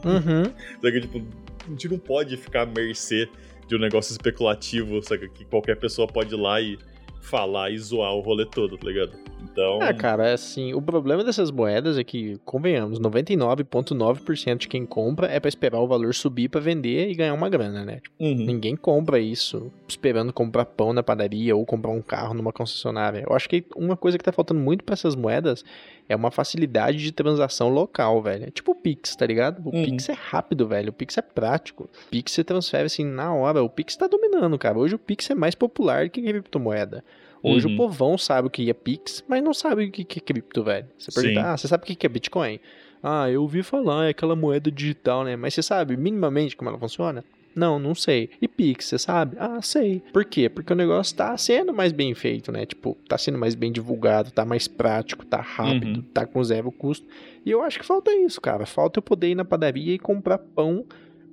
Uhum. 0.00 0.44
saca, 0.82 1.00
tipo, 1.00 1.22
a 1.66 1.70
gente 1.70 1.88
não 1.88 1.98
pode 1.98 2.36
ficar 2.36 2.62
à 2.62 2.66
mercê 2.66 3.28
de 3.66 3.76
um 3.76 3.78
negócio 3.78 4.12
especulativo, 4.12 5.02
saca, 5.02 5.28
que 5.28 5.44
qualquer 5.44 5.76
pessoa 5.76 6.08
pode 6.08 6.34
ir 6.34 6.38
lá 6.38 6.60
e 6.60 6.78
falar 7.20 7.70
e 7.70 7.78
zoar 7.78 8.14
o 8.14 8.20
rolê 8.20 8.46
todo, 8.46 8.76
tá 8.76 8.86
ligado? 8.86 9.12
Então. 9.42 9.82
É, 9.82 9.92
cara, 9.92 10.28
é 10.28 10.32
assim, 10.32 10.72
o 10.74 10.82
problema 10.82 11.24
dessas 11.24 11.50
moedas 11.50 11.98
é 11.98 12.04
que, 12.04 12.38
convenhamos, 12.44 13.00
99,9% 13.00 14.56
de 14.58 14.68
quem 14.68 14.86
compra 14.86 15.26
é 15.26 15.40
para 15.40 15.48
esperar 15.48 15.80
o 15.80 15.86
valor 15.86 16.14
subir 16.14 16.48
para 16.48 16.60
vender 16.60 17.10
e 17.10 17.14
ganhar 17.14 17.34
uma 17.34 17.48
grana, 17.48 17.84
né? 17.84 18.00
Tipo, 18.00 18.14
uhum. 18.20 18.34
Ninguém 18.34 18.76
compra 18.76 19.18
isso 19.18 19.72
esperando 19.88 20.32
comprar 20.32 20.64
pão 20.64 20.92
na 20.92 21.02
padaria 21.02 21.56
ou 21.56 21.64
comprar 21.66 21.90
um 21.90 22.02
carro 22.02 22.34
numa 22.34 22.52
concessionária. 22.52 23.24
Eu 23.28 23.34
acho 23.34 23.48
que 23.48 23.64
uma 23.74 23.96
coisa 23.96 24.18
que 24.18 24.24
tá 24.24 24.32
faltando 24.32 24.60
muito 24.60 24.84
para 24.84 24.92
essas 24.92 25.16
moedas 25.16 25.64
é 26.10 26.16
uma 26.16 26.32
facilidade 26.32 26.98
de 26.98 27.12
transação 27.12 27.68
local, 27.68 28.20
velho. 28.20 28.48
É 28.48 28.50
tipo 28.50 28.72
o 28.72 28.74
Pix, 28.74 29.14
tá 29.14 29.24
ligado? 29.24 29.64
O 29.64 29.72
uhum. 29.72 29.84
Pix 29.84 30.08
é 30.08 30.12
rápido, 30.12 30.66
velho. 30.66 30.90
O 30.90 30.92
Pix 30.92 31.16
é 31.16 31.22
prático. 31.22 31.84
O 31.84 32.10
Pix 32.10 32.32
você 32.32 32.42
transfere 32.42 32.86
assim 32.86 33.04
na 33.04 33.32
hora. 33.32 33.62
O 33.62 33.70
Pix 33.70 33.94
tá 33.94 34.08
dominando, 34.08 34.58
cara. 34.58 34.76
Hoje 34.76 34.96
o 34.96 34.98
Pix 34.98 35.30
é 35.30 35.36
mais 35.36 35.54
popular 35.54 36.08
que 36.10 36.20
criptomoeda. 36.20 37.04
Hoje 37.40 37.68
uhum. 37.68 37.74
o 37.74 37.76
povão 37.76 38.18
sabe 38.18 38.48
o 38.48 38.50
que 38.50 38.68
é 38.68 38.74
Pix, 38.74 39.22
mas 39.28 39.40
não 39.40 39.54
sabe 39.54 39.84
o 39.84 39.90
que 39.92 40.18
é 40.18 40.20
cripto, 40.20 40.64
velho. 40.64 40.88
Você 40.98 41.12
pergunta, 41.12 41.52
ah, 41.52 41.56
você 41.56 41.68
sabe 41.68 41.84
o 41.84 41.86
que 41.86 42.04
é 42.04 42.08
Bitcoin? 42.08 42.58
Ah, 43.00 43.30
eu 43.30 43.42
ouvi 43.42 43.62
falar, 43.62 44.06
é 44.06 44.10
aquela 44.10 44.34
moeda 44.34 44.68
digital, 44.68 45.22
né? 45.22 45.36
Mas 45.36 45.54
você 45.54 45.62
sabe 45.62 45.96
minimamente 45.96 46.56
como 46.56 46.68
ela 46.68 46.78
funciona? 46.78 47.24
Não, 47.54 47.78
não 47.78 47.94
sei. 47.94 48.30
E 48.40 48.46
Pix, 48.46 48.86
você 48.86 48.98
sabe? 48.98 49.36
Ah, 49.38 49.60
sei. 49.62 50.02
Por 50.12 50.24
quê? 50.24 50.48
Porque 50.48 50.72
o 50.72 50.76
negócio 50.76 51.16
tá 51.16 51.36
sendo 51.36 51.72
mais 51.72 51.92
bem 51.92 52.14
feito, 52.14 52.52
né? 52.52 52.64
Tipo, 52.64 52.96
tá 53.08 53.18
sendo 53.18 53.38
mais 53.38 53.54
bem 53.54 53.72
divulgado, 53.72 54.30
tá 54.30 54.44
mais 54.44 54.68
prático, 54.68 55.24
tá 55.24 55.40
rápido, 55.40 55.98
uhum. 55.98 56.02
tá 56.14 56.26
com 56.26 56.42
zero 56.42 56.70
custo. 56.70 57.06
E 57.44 57.50
eu 57.50 57.62
acho 57.62 57.78
que 57.78 57.84
falta 57.84 58.12
isso, 58.12 58.40
cara. 58.40 58.66
Falta 58.66 58.98
eu 58.98 59.02
poder 59.02 59.30
ir 59.30 59.34
na 59.34 59.44
padaria 59.44 59.94
e 59.94 59.98
comprar 59.98 60.38
pão 60.38 60.86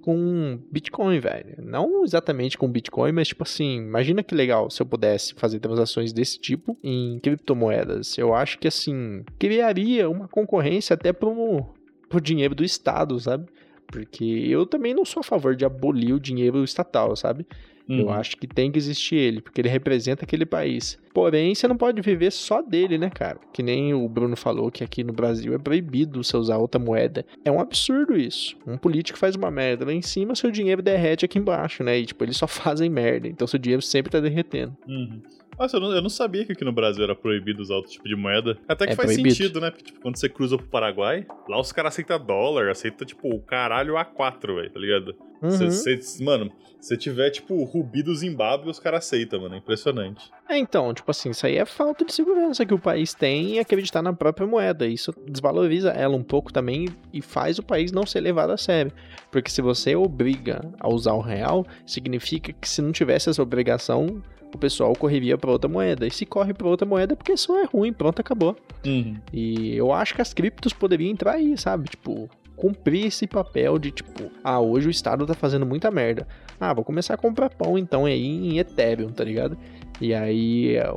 com 0.07 0.57
Bitcoin, 0.71 1.19
velho. 1.19 1.55
Não 1.61 2.05
exatamente 2.05 2.57
com 2.57 2.71
Bitcoin, 2.71 3.11
mas 3.11 3.27
tipo 3.27 3.43
assim, 3.43 3.75
imagina 3.75 4.23
que 4.23 4.33
legal 4.33 4.69
se 4.69 4.81
eu 4.81 4.85
pudesse 4.85 5.33
fazer 5.33 5.59
transações 5.59 6.13
desse 6.13 6.39
tipo 6.39 6.77
em 6.81 7.19
criptomoedas. 7.19 8.17
Eu 8.17 8.33
acho 8.33 8.57
que 8.57 8.69
assim, 8.69 9.25
criaria 9.37 10.09
uma 10.09 10.29
concorrência 10.29 10.93
até 10.93 11.11
pro, 11.11 11.65
pro 12.07 12.21
dinheiro 12.21 12.55
do 12.55 12.63
Estado, 12.63 13.19
sabe? 13.19 13.47
Porque 13.87 14.23
eu 14.25 14.65
também 14.65 14.93
não 14.93 15.05
sou 15.05 15.21
a 15.21 15.23
favor 15.23 15.55
de 15.55 15.65
abolir 15.65 16.13
o 16.13 16.19
dinheiro 16.19 16.63
estatal, 16.63 17.15
sabe? 17.15 17.45
Uhum. 17.89 17.99
Eu 17.99 18.09
acho 18.09 18.35
que 18.35 18.45
tem 18.45 18.71
que 18.71 18.77
existir 18.77 19.15
ele, 19.15 19.41
porque 19.41 19.61
ele 19.61 19.69
representa 19.69 20.25
aquele 20.25 20.45
país. 20.45 20.99
Porém, 21.13 21.55
você 21.55 21.67
não 21.67 21.77
pode 21.77 22.01
viver 22.01 22.31
só 22.31 22.61
dele, 22.61 22.97
né, 22.97 23.09
cara? 23.09 23.39
Que 23.53 23.63
nem 23.63 23.93
o 23.93 24.07
Bruno 24.07 24.35
falou 24.35 24.69
que 24.69 24.83
aqui 24.83 25.03
no 25.03 25.13
Brasil 25.13 25.53
é 25.53 25.57
proibido 25.57 26.23
você 26.23 26.35
usar 26.35 26.57
outra 26.57 26.79
moeda. 26.79 27.25
É 27.43 27.51
um 27.51 27.59
absurdo 27.59 28.15
isso. 28.15 28.55
Um 28.67 28.77
político 28.77 29.17
faz 29.17 29.35
uma 29.35 29.49
merda 29.49 29.85
lá 29.85 29.93
em 29.93 30.01
cima, 30.01 30.35
seu 30.35 30.51
dinheiro 30.51 30.81
derrete 30.81 31.25
aqui 31.25 31.39
embaixo, 31.39 31.83
né? 31.83 31.97
E, 31.97 32.05
tipo, 32.05 32.23
eles 32.23 32.37
só 32.37 32.45
fazem 32.47 32.89
merda. 32.89 33.27
Então 33.27 33.47
seu 33.47 33.59
dinheiro 33.59 33.81
sempre 33.81 34.11
tá 34.11 34.19
derretendo. 34.19 34.75
Uhum. 34.87 35.21
Nossa, 35.57 35.77
eu 35.77 35.81
não, 35.81 35.91
eu 35.91 36.01
não, 36.03 36.09
sabia 36.09 36.45
que 36.45 36.51
aqui 36.51 36.63
no 36.63 36.71
Brasil 36.71 37.03
era 37.03 37.15
proibido 37.15 37.63
usar 37.63 37.75
outro 37.75 37.91
tipo 37.91 38.07
de 38.07 38.15
moeda. 38.15 38.59
Até 38.67 38.85
que 38.85 38.93
é 38.93 38.95
faz 38.95 39.13
proibido. 39.13 39.35
sentido, 39.35 39.59
né? 39.59 39.71
Porque, 39.71 39.85
tipo, 39.85 39.99
quando 40.01 40.15
você 40.15 40.29
cruza 40.29 40.55
pro 40.55 40.67
Paraguai, 40.67 41.25
lá 41.49 41.59
os 41.59 41.71
caras 41.71 41.93
aceitam 41.93 42.23
dólar, 42.23 42.69
aceita, 42.69 43.03
tipo, 43.03 43.27
o 43.27 43.41
caralho 43.41 43.95
A4, 43.95 44.55
velho, 44.55 44.69
tá 44.69 44.79
ligado? 44.79 45.15
Uhum. 45.41 45.71
Cê, 45.71 45.97
cê, 45.99 46.23
mano, 46.23 46.51
se 46.79 46.95
tiver, 46.97 47.29
tipo, 47.31 47.63
rubi 47.63 48.03
do 48.03 48.15
Zimbábue, 48.15 48.69
os 48.69 48.79
caras 48.79 49.05
aceitam, 49.05 49.41
mano. 49.41 49.55
É 49.55 49.57
impressionante. 49.57 50.31
É, 50.47 50.57
então, 50.57 50.93
tipo 50.93 51.09
assim, 51.11 51.31
isso 51.31 51.45
aí 51.45 51.57
é 51.57 51.65
falta 51.65 52.05
de 52.05 52.13
segurança 52.13 52.65
que 52.65 52.73
o 52.73 52.79
país 52.79 53.13
tem 53.13 53.55
e 53.55 53.59
acreditar 53.59 54.01
na 54.01 54.13
própria 54.13 54.47
moeda. 54.47 54.87
Isso 54.87 55.13
desvaloriza 55.27 55.89
ela 55.89 56.15
um 56.15 56.23
pouco 56.23 56.53
também 56.53 56.87
e 57.11 57.21
faz 57.21 57.59
o 57.59 57.63
país 57.63 57.91
não 57.91 58.05
ser 58.05 58.21
levado 58.21 58.51
a 58.51 58.57
sério. 58.57 58.91
Porque 59.31 59.49
se 59.49 59.61
você 59.61 59.95
obriga 59.95 60.61
a 60.79 60.87
usar 60.87 61.13
o 61.13 61.21
real, 61.21 61.65
significa 61.85 62.53
que 62.53 62.69
se 62.69 62.81
não 62.81 62.91
tivesse 62.91 63.29
essa 63.29 63.41
obrigação, 63.41 64.21
o 64.53 64.57
pessoal 64.57 64.93
correria 64.95 65.37
para 65.37 65.51
outra 65.51 65.69
moeda. 65.69 66.07
E 66.07 66.11
se 66.11 66.25
corre 66.25 66.53
para 66.53 66.67
outra 66.67 66.87
moeda 66.87 67.13
é 67.13 67.15
porque 67.15 67.35
só 67.35 67.59
é 67.59 67.65
ruim, 67.65 67.91
pronto, 67.91 68.19
acabou. 68.19 68.55
Uhum. 68.85 69.17
E 69.33 69.75
eu 69.75 69.91
acho 69.91 70.15
que 70.15 70.21
as 70.21 70.33
criptos 70.33 70.73
poderiam 70.73 71.11
entrar 71.11 71.33
aí, 71.33 71.57
sabe? 71.57 71.89
Tipo, 71.89 72.29
cumprir 72.57 73.05
esse 73.05 73.25
papel 73.25 73.79
de 73.79 73.91
tipo, 73.91 74.29
ah, 74.43 74.59
hoje 74.59 74.87
o 74.87 74.91
Estado 74.91 75.25
tá 75.25 75.33
fazendo 75.33 75.65
muita 75.65 75.89
merda. 75.89 76.27
Ah, 76.59 76.73
vou 76.73 76.83
começar 76.83 77.13
a 77.13 77.17
comprar 77.17 77.49
pão 77.49 77.77
então 77.77 78.05
aí 78.05 78.25
em 78.25 78.57
Ethereum, 78.57 79.11
tá 79.11 79.23
ligado? 79.23 79.57
E 80.01 80.13
aí 80.13 80.75
é 80.75 80.91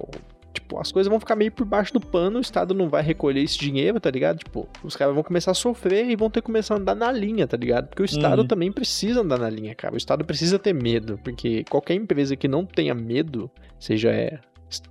tipo, 0.52 0.78
as 0.78 0.90
coisas 0.90 1.08
vão 1.08 1.20
ficar 1.20 1.36
meio 1.36 1.52
por 1.52 1.64
baixo 1.64 1.92
do 1.92 2.00
pano, 2.00 2.38
o 2.38 2.40
Estado 2.40 2.74
não 2.74 2.88
vai 2.88 3.02
recolher 3.02 3.42
esse 3.42 3.58
dinheiro, 3.58 4.00
tá 4.00 4.10
ligado? 4.10 4.38
Tipo, 4.38 4.68
os 4.82 4.96
caras 4.96 5.14
vão 5.14 5.22
começar 5.22 5.50
a 5.50 5.54
sofrer 5.54 6.08
e 6.08 6.16
vão 6.16 6.30
ter 6.30 6.40
que 6.40 6.46
começar 6.46 6.74
a 6.74 6.78
andar 6.78 6.94
na 6.94 7.12
linha, 7.12 7.46
tá 7.46 7.56
ligado? 7.56 7.88
Porque 7.88 8.02
o 8.02 8.04
Estado 8.04 8.42
uhum. 8.42 8.48
também 8.48 8.72
precisa 8.72 9.20
andar 9.20 9.38
na 9.38 9.50
linha, 9.50 9.74
cara. 9.74 9.94
O 9.94 9.98
Estado 9.98 10.24
precisa 10.24 10.58
ter 10.58 10.72
medo, 10.72 11.20
porque 11.22 11.64
qualquer 11.68 11.94
empresa 11.94 12.34
que 12.36 12.48
não 12.48 12.64
tenha 12.64 12.94
medo, 12.94 13.50
seja 13.78 14.10
é, 14.10 14.38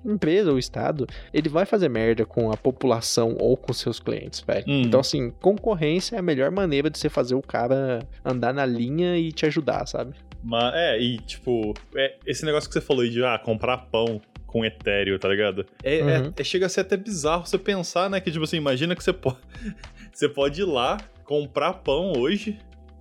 empresa 0.06 0.52
ou 0.52 0.60
estado, 0.60 1.08
ele 1.34 1.50
vai 1.50 1.66
fazer 1.66 1.90
merda 1.90 2.26
com 2.26 2.52
a 2.52 2.58
população 2.58 3.36
ou 3.40 3.56
com 3.56 3.74
seus 3.74 4.00
clientes, 4.00 4.42
velho. 4.42 4.66
Uhum. 4.68 4.82
Então, 4.82 5.00
assim, 5.00 5.32
concorrência 5.42 6.16
é 6.16 6.20
a 6.20 6.24
melhor 6.24 6.52
maneira 6.52 6.90
de 6.90 6.98
você 6.98 7.10
fazer 7.10 7.36
o 7.36 7.42
cara 7.42 8.00
andar 8.24 8.54
na 8.54 8.66
linha 8.66 9.18
e 9.18 9.32
te 9.32 9.46
ajudar, 9.46 9.86
sabe? 9.88 10.16
Mas, 10.44 10.74
é, 10.74 11.00
e 11.00 11.18
tipo, 11.20 11.74
é, 11.96 12.16
esse 12.26 12.46
negócio 12.46 12.70
que 12.70 12.74
você 12.74 12.82
falou 12.82 13.08
de 13.08 13.24
ah, 13.24 13.38
comprar 13.38 13.78
pão 13.78 14.22
com 14.50 14.66
etéreo, 14.66 15.20
tá 15.20 15.30
ligado? 15.30 15.66
É, 15.84 16.00
é 16.00 16.04
uhum. 16.04 16.10
é, 16.10 16.42
é, 16.42 16.44
chega 16.44 16.66
a 16.66 16.70
ser 16.70 16.82
até 16.82 16.98
bizarro 16.98 17.46
você 17.46 17.58
pensar, 17.58 18.10
né? 18.10 18.20
Que, 18.20 18.32
tipo 18.32 18.44
assim, 18.44 18.58
imagina 18.58 18.96
que 18.96 19.04
você 19.04 19.14
pode, 19.14 19.38
você 20.12 20.28
pode 20.28 20.62
ir 20.62 20.66
lá 20.66 20.98
comprar 21.24 21.74
pão 21.74 22.14
hoje 22.18 22.58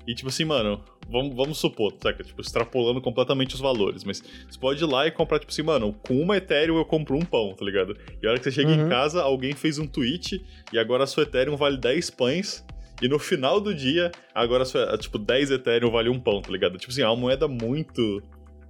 e, 0.07 0.15
tipo 0.15 0.29
assim, 0.29 0.45
mano, 0.45 0.83
vamos, 1.09 1.35
vamos 1.35 1.59
supor, 1.59 1.95
saca? 2.01 2.23
Tipo, 2.23 2.41
extrapolando 2.41 3.01
completamente 3.01 3.55
os 3.55 3.61
valores, 3.61 4.05
mas 4.05 4.23
você 4.49 4.59
pode 4.59 4.83
ir 4.83 4.87
lá 4.87 5.07
e 5.07 5.11
comprar, 5.11 5.39
tipo 5.39 5.51
assim, 5.51 5.63
mano, 5.63 5.95
com 6.07 6.21
uma 6.21 6.37
Ethereum 6.37 6.77
eu 6.77 6.85
compro 6.85 7.17
um 7.17 7.25
pão, 7.25 7.55
tá 7.55 7.65
ligado? 7.65 7.97
E 8.23 8.27
a 8.27 8.31
hora 8.31 8.39
que 8.39 8.45
você 8.45 8.53
chega 8.53 8.71
uhum. 8.71 8.87
em 8.87 8.89
casa, 8.89 9.23
alguém 9.23 9.55
fez 9.55 9.79
um 9.79 9.87
tweet 9.87 10.45
e 10.73 10.79
agora 10.79 11.05
a 11.05 11.07
sua 11.07 11.23
Ethereum 11.23 11.57
vale 11.57 11.77
10 11.77 12.11
pães. 12.11 12.65
E 13.01 13.09
no 13.09 13.19
final 13.19 13.61
do 13.61 13.73
dia, 13.73 14.11
agora, 14.35 14.65
sua, 14.65 14.99
tipo, 14.99 15.19
10 15.19 15.53
Ethereum 15.53 15.91
vale 15.91 16.09
um 16.09 16.19
pão, 16.19 16.43
tá 16.43 16.51
ligado? 16.51 16.79
Tipo 16.79 16.93
assim, 16.93 17.03
é 17.03 17.07
uma 17.07 17.17
moeda 17.17 17.47
muito 17.47 18.23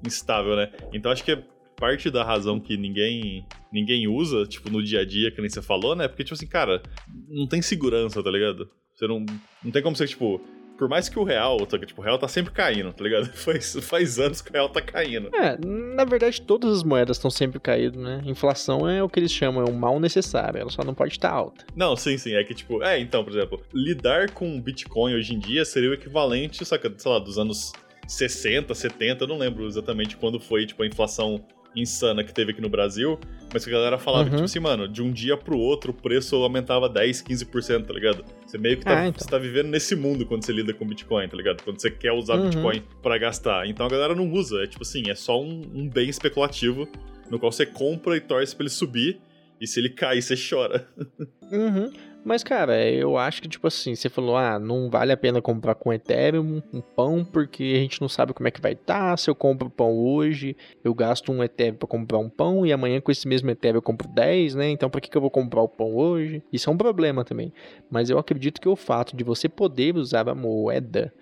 instável, 0.07 0.55
né? 0.55 0.71
Então 0.93 1.11
acho 1.11 1.25
que 1.25 1.33
é 1.33 1.43
parte 1.77 2.11
da 2.11 2.25
razão 2.25 2.59
que 2.61 2.77
ninguém 2.77 3.47
ninguém 3.73 4.09
usa, 4.09 4.45
tipo, 4.45 4.69
no 4.69 4.83
dia 4.83 5.01
a 5.01 5.05
dia, 5.05 5.31
que 5.31 5.41
nem 5.41 5.49
você 5.49 5.63
falou, 5.63 5.95
né? 5.95 6.09
Porque, 6.09 6.25
tipo 6.25 6.35
assim, 6.35 6.47
cara, 6.47 6.83
não 7.29 7.47
tem 7.47 7.63
segurança, 7.63 8.23
tá 8.23 8.31
ligado? 8.31 8.69
Você 8.95 9.07
não. 9.07 9.25
Não 9.63 9.71
tem 9.71 9.83
como 9.83 9.97
você, 9.97 10.07
tipo. 10.07 10.41
Por 10.79 10.89
mais 10.89 11.09
que 11.09 11.19
o 11.19 11.25
real, 11.25 11.59
tá, 11.67 11.77
tipo, 11.77 12.01
o 12.01 12.05
real 12.05 12.17
tá 12.17 12.29
sempre 12.29 12.53
caindo, 12.53 12.93
tá 12.93 13.03
ligado? 13.03 13.27
Faz, 13.35 13.77
faz 13.83 14.19
anos 14.19 14.41
que 14.41 14.51
o 14.51 14.53
real 14.53 14.69
tá 14.69 14.81
caindo. 14.81 15.29
É, 15.35 15.59
na 15.59 16.05
verdade, 16.05 16.41
todas 16.41 16.79
as 16.79 16.83
moedas 16.85 17.17
estão 17.17 17.31
sempre 17.31 17.59
caindo, 17.59 17.99
né? 17.99 18.23
Inflação 18.25 18.89
é 18.89 19.03
o 19.03 19.09
que 19.09 19.19
eles 19.19 19.33
chamam, 19.33 19.65
é 19.65 19.69
um 19.69 19.75
mal 19.75 19.99
necessário, 19.99 20.61
ela 20.61 20.71
só 20.71 20.85
não 20.85 20.95
pode 20.95 21.13
estar 21.13 21.31
alta. 21.31 21.65
Não, 21.75 21.97
sim, 21.97 22.17
sim. 22.17 22.35
É 22.35 22.45
que, 22.45 22.55
tipo, 22.55 22.83
é, 22.83 23.01
então, 23.01 23.25
por 23.25 23.33
exemplo, 23.33 23.61
lidar 23.75 24.31
com 24.31 24.61
Bitcoin 24.61 25.15
hoje 25.15 25.35
em 25.35 25.39
dia 25.39 25.65
seria 25.65 25.91
o 25.91 25.95
equivalente, 25.95 26.65
saca, 26.65 26.93
sei 26.97 27.11
lá, 27.11 27.19
dos 27.19 27.39
anos 27.39 27.73
60, 28.07 28.73
70, 28.73 29.25
eu 29.25 29.29
não 29.29 29.39
lembro 29.39 29.67
exatamente 29.67 30.17
quando 30.17 30.39
foi, 30.39 30.65
tipo, 30.65 30.83
a 30.83 30.87
inflação 30.87 31.45
insana 31.75 32.25
que 32.25 32.33
teve 32.33 32.53
aqui 32.53 32.61
no 32.61 32.69
Brasil, 32.69 33.19
mas 33.53 33.65
que 33.65 33.71
a 33.71 33.75
galera 33.75 33.99
falava 33.99 34.25
uhum. 34.25 34.31
que, 34.31 34.37
tipo 34.37 34.45
assim, 34.45 34.61
mano, 34.61 34.89
de 34.89 35.03
um 35.03 35.13
dia 35.13 35.37
pro 35.37 35.59
outro 35.59 35.91
o 35.91 35.95
preço 35.95 36.37
aumentava 36.37 36.89
10, 36.89 37.23
15%, 37.23 37.87
tá 37.87 37.93
ligado? 37.93 38.25
Você 38.49 38.57
meio 38.57 38.79
que 38.79 38.85
tá, 38.85 39.03
ah, 39.03 39.09
então. 39.09 39.27
tá 39.27 39.37
vivendo 39.37 39.69
nesse 39.69 39.95
mundo 39.95 40.25
quando 40.25 40.43
você 40.43 40.53
lida 40.53 40.73
com 40.73 40.87
Bitcoin, 40.87 41.29
tá 41.29 41.37
ligado? 41.37 41.63
Quando 41.63 41.79
você 41.79 41.91
quer 41.91 42.13
usar 42.13 42.37
uhum. 42.37 42.45
Bitcoin 42.49 42.83
para 43.03 43.19
gastar. 43.19 43.69
Então 43.69 43.85
a 43.85 43.91
galera 43.91 44.15
não 44.15 44.33
usa, 44.33 44.63
é 44.63 44.67
tipo 44.67 44.83
assim, 44.83 45.11
é 45.11 45.15
só 45.15 45.39
um, 45.39 45.63
um 45.75 45.87
bem 45.87 46.09
especulativo 46.09 46.89
no 47.31 47.39
qual 47.39 47.53
você 47.53 47.67
compra 47.67 48.17
e 48.17 48.21
torce 48.21 48.57
pra 48.57 48.63
ele 48.65 48.71
subir, 48.71 49.21
e 49.61 49.67
se 49.67 49.81
ele 49.81 49.91
cair, 49.91 50.23
você 50.23 50.35
chora. 50.37 50.87
Uhum. 51.51 51.91
Mas, 52.25 52.43
cara, 52.45 52.87
eu 52.91 53.17
acho 53.17 53.41
que, 53.41 53.49
tipo 53.49 53.67
assim, 53.67 53.95
você 53.95 54.09
falou, 54.09 54.37
ah, 54.37 54.59
não 54.59 54.91
vale 54.91 55.13
a 55.13 55.17
pena 55.17 55.41
comprar 55.41 55.75
com 55.75 55.93
Ethereum 55.93 56.63
um 56.73 56.81
pão, 56.81 57.25
porque 57.25 57.73
a 57.77 57.79
gente 57.79 58.01
não 58.01 58.09
sabe 58.09 58.35
como 58.35 58.47
é 58.47 58.51
que 58.51 58.61
vai 58.61 58.73
estar. 58.73 59.11
Tá. 59.11 59.17
Se 59.17 59.31
eu 59.31 59.35
compro 59.35 59.71
pão 59.71 59.97
hoje, 59.97 60.57
eu 60.85 60.93
gasto 60.93 61.33
um 61.33 61.43
Ethereum 61.43 61.77
para 61.77 61.89
comprar 61.89 62.19
um 62.19 62.29
pão, 62.29 62.67
e 62.67 62.73
amanhã 62.73 63.01
com 63.01 63.11
esse 63.11 63.27
mesmo 63.27 63.51
Ethereum 63.51 63.79
eu 63.79 63.83
compro 63.83 64.07
10, 64.09 64.57
né? 64.57 64.69
Então, 64.69 64.91
por 64.91 65.01
que, 65.01 65.09
que 65.09 65.17
eu 65.17 65.23
vou 65.23 65.31
comprar 65.31 65.63
o 65.63 65.69
pão 65.69 65.95
hoje? 65.97 66.43
Isso 66.53 66.69
é 66.69 66.73
um 66.73 66.77
problema 66.77 67.25
também. 67.25 67.53
Mas 67.91 68.11
eu 68.11 68.19
acredito 68.19 68.61
que 68.61 68.69
o 68.69 68.77
fato 68.77 69.17
de 69.17 69.25
você 69.25 69.49
poder 69.49 69.97
usar 69.97 70.29
a 70.29 70.35
moeda 70.35 71.13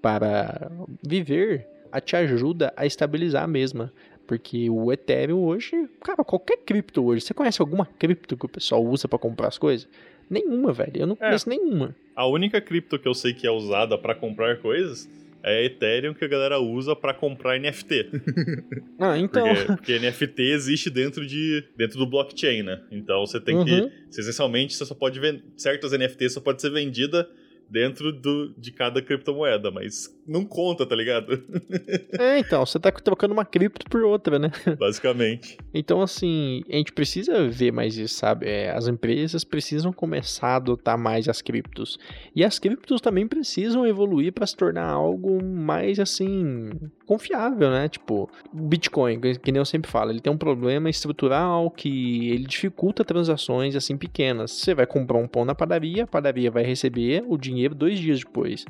para 0.00 0.70
viver 1.06 1.68
te 2.00 2.16
ajuda 2.16 2.72
a 2.76 2.86
estabilizar 2.86 3.44
a 3.44 3.48
mesma. 3.48 3.92
Porque 4.26 4.70
o 4.70 4.92
Ethereum 4.92 5.44
hoje, 5.44 5.88
cara, 6.02 6.24
qualquer 6.24 6.58
cripto 6.58 7.04
hoje, 7.04 7.22
você 7.22 7.34
conhece 7.34 7.60
alguma 7.60 7.84
cripto 7.86 8.36
que 8.36 8.46
o 8.46 8.48
pessoal 8.48 8.82
usa 8.84 9.06
para 9.06 9.18
comprar 9.18 9.48
as 9.48 9.58
coisas? 9.58 9.88
Nenhuma, 10.28 10.72
velho. 10.72 10.92
Eu 10.94 11.06
não 11.06 11.14
é. 11.14 11.26
conheço 11.26 11.48
nenhuma. 11.48 11.94
A 12.16 12.26
única 12.26 12.60
cripto 12.60 12.98
que 12.98 13.06
eu 13.06 13.14
sei 13.14 13.34
que 13.34 13.46
é 13.46 13.50
usada 13.50 13.98
para 13.98 14.14
comprar 14.14 14.58
coisas 14.60 15.08
é 15.42 15.58
a 15.58 15.62
Ethereum 15.64 16.14
que 16.14 16.24
a 16.24 16.28
galera 16.28 16.58
usa 16.58 16.96
para 16.96 17.12
comprar 17.12 17.60
NFT. 17.60 18.10
Ah, 18.98 19.18
então. 19.18 19.46
Porque, 19.46 19.66
porque, 19.66 19.98
NFT 19.98 20.40
existe 20.52 20.88
dentro, 20.88 21.26
de, 21.26 21.64
dentro 21.76 21.98
do 21.98 22.06
blockchain, 22.06 22.62
né? 22.62 22.80
Então 22.92 23.26
você 23.26 23.40
tem 23.40 23.56
uhum. 23.56 23.64
que. 23.64 23.90
Essencialmente, 24.08 24.72
você 24.72 24.86
só 24.86 24.94
pode 24.94 25.18
vender. 25.18 25.42
Certas 25.56 25.92
NFTs 25.92 26.32
só 26.32 26.40
pode 26.40 26.62
ser 26.62 26.70
vendida 26.70 27.28
dentro 27.68 28.12
do, 28.12 28.54
de 28.56 28.70
cada 28.70 29.02
criptomoeda, 29.02 29.70
mas 29.70 30.08
não 30.26 30.44
conta, 30.44 30.86
tá 30.86 30.94
ligado? 30.94 31.42
é, 32.18 32.38
então, 32.38 32.64
você 32.64 32.78
tá 32.78 32.90
trocando 32.90 33.32
uma 33.32 33.44
cripto 33.44 33.86
por 33.88 34.02
outra, 34.02 34.38
né? 34.38 34.50
Basicamente. 34.78 35.58
Então, 35.72 36.00
assim, 36.00 36.62
a 36.70 36.76
gente 36.76 36.92
precisa 36.92 37.48
ver 37.48 37.72
mais 37.72 37.96
isso, 37.96 38.14
sabe? 38.14 38.48
É, 38.48 38.70
as 38.70 38.88
empresas 38.88 39.44
precisam 39.44 39.92
começar 39.92 40.48
a 40.48 40.56
adotar 40.56 40.98
mais 40.98 41.28
as 41.28 41.42
criptos. 41.42 41.98
E 42.34 42.44
as 42.44 42.58
criptos 42.58 43.00
também 43.00 43.26
precisam 43.26 43.86
evoluir 43.86 44.32
para 44.32 44.46
se 44.46 44.56
tornar 44.56 44.88
algo 44.88 45.42
mais, 45.44 45.98
assim, 46.00 46.70
confiável, 47.06 47.70
né? 47.70 47.88
Tipo, 47.88 48.30
Bitcoin, 48.52 49.20
que 49.20 49.52
nem 49.52 49.60
eu 49.60 49.64
sempre 49.64 49.90
falo, 49.90 50.10
ele 50.10 50.20
tem 50.20 50.32
um 50.32 50.38
problema 50.38 50.88
estrutural 50.88 51.70
que 51.70 52.30
ele 52.30 52.44
dificulta 52.44 53.04
transações, 53.04 53.76
assim, 53.76 53.96
pequenas. 53.96 54.52
Você 54.52 54.74
vai 54.74 54.86
comprar 54.86 55.18
um 55.18 55.28
pão 55.28 55.44
na 55.44 55.54
padaria, 55.54 56.04
a 56.04 56.06
padaria 56.06 56.50
vai 56.50 56.64
receber 56.64 57.24
o 57.28 57.36
dinheiro 57.36 57.74
dois 57.74 57.98
dias 57.98 58.20
depois. 58.20 58.64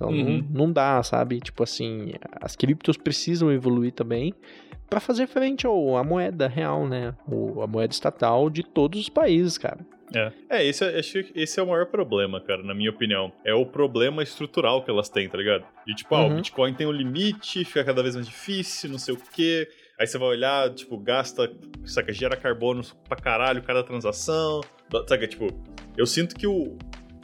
Então 0.00 0.08
uhum. 0.08 0.42
não, 0.50 0.66
não 0.66 0.72
dá, 0.72 1.02
sabe? 1.02 1.38
Tipo 1.40 1.62
assim, 1.62 2.14
as 2.40 2.56
criptos 2.56 2.96
precisam 2.96 3.52
evoluir 3.52 3.92
também 3.92 4.34
para 4.88 4.98
fazer 4.98 5.26
frente 5.26 5.66
ao, 5.66 5.96
à 5.98 6.02
moeda 6.02 6.48
real, 6.48 6.88
né? 6.88 7.14
O, 7.28 7.60
a 7.60 7.66
moeda 7.66 7.92
estatal 7.92 8.48
de 8.48 8.62
todos 8.62 8.98
os 8.98 9.08
países, 9.10 9.58
cara. 9.58 9.86
É, 10.12 10.32
é 10.48 10.66
esse, 10.66 10.82
é, 10.82 10.98
acho 10.98 11.22
que 11.22 11.38
esse 11.38 11.60
é 11.60 11.62
o 11.62 11.66
maior 11.66 11.86
problema, 11.86 12.40
cara, 12.40 12.62
na 12.62 12.74
minha 12.74 12.90
opinião. 12.90 13.30
É 13.44 13.52
o 13.52 13.66
problema 13.66 14.22
estrutural 14.22 14.82
que 14.82 14.90
elas 14.90 15.10
têm, 15.10 15.28
tá 15.28 15.36
ligado? 15.36 15.64
De 15.86 15.94
tipo, 15.94 16.14
uhum. 16.14 16.20
ah, 16.20 16.24
o 16.24 16.28
uhum. 16.30 16.36
Bitcoin 16.36 16.74
tem 16.74 16.86
um 16.86 16.92
limite, 16.92 17.62
fica 17.64 17.84
cada 17.84 18.02
vez 18.02 18.14
mais 18.14 18.26
difícil, 18.26 18.90
não 18.90 18.98
sei 18.98 19.14
o 19.14 19.18
quê. 19.34 19.68
Aí 19.98 20.06
você 20.06 20.16
vai 20.16 20.28
olhar, 20.28 20.70
tipo, 20.70 20.96
gasta, 20.96 21.52
saca, 21.84 22.10
gera 22.10 22.34
carbono 22.34 22.82
pra 23.06 23.18
caralho 23.18 23.62
cada 23.62 23.84
transação. 23.84 24.62
Saca, 25.06 25.28
tipo, 25.28 25.46
eu 25.94 26.06
sinto 26.06 26.34
que 26.34 26.46
o, 26.46 26.78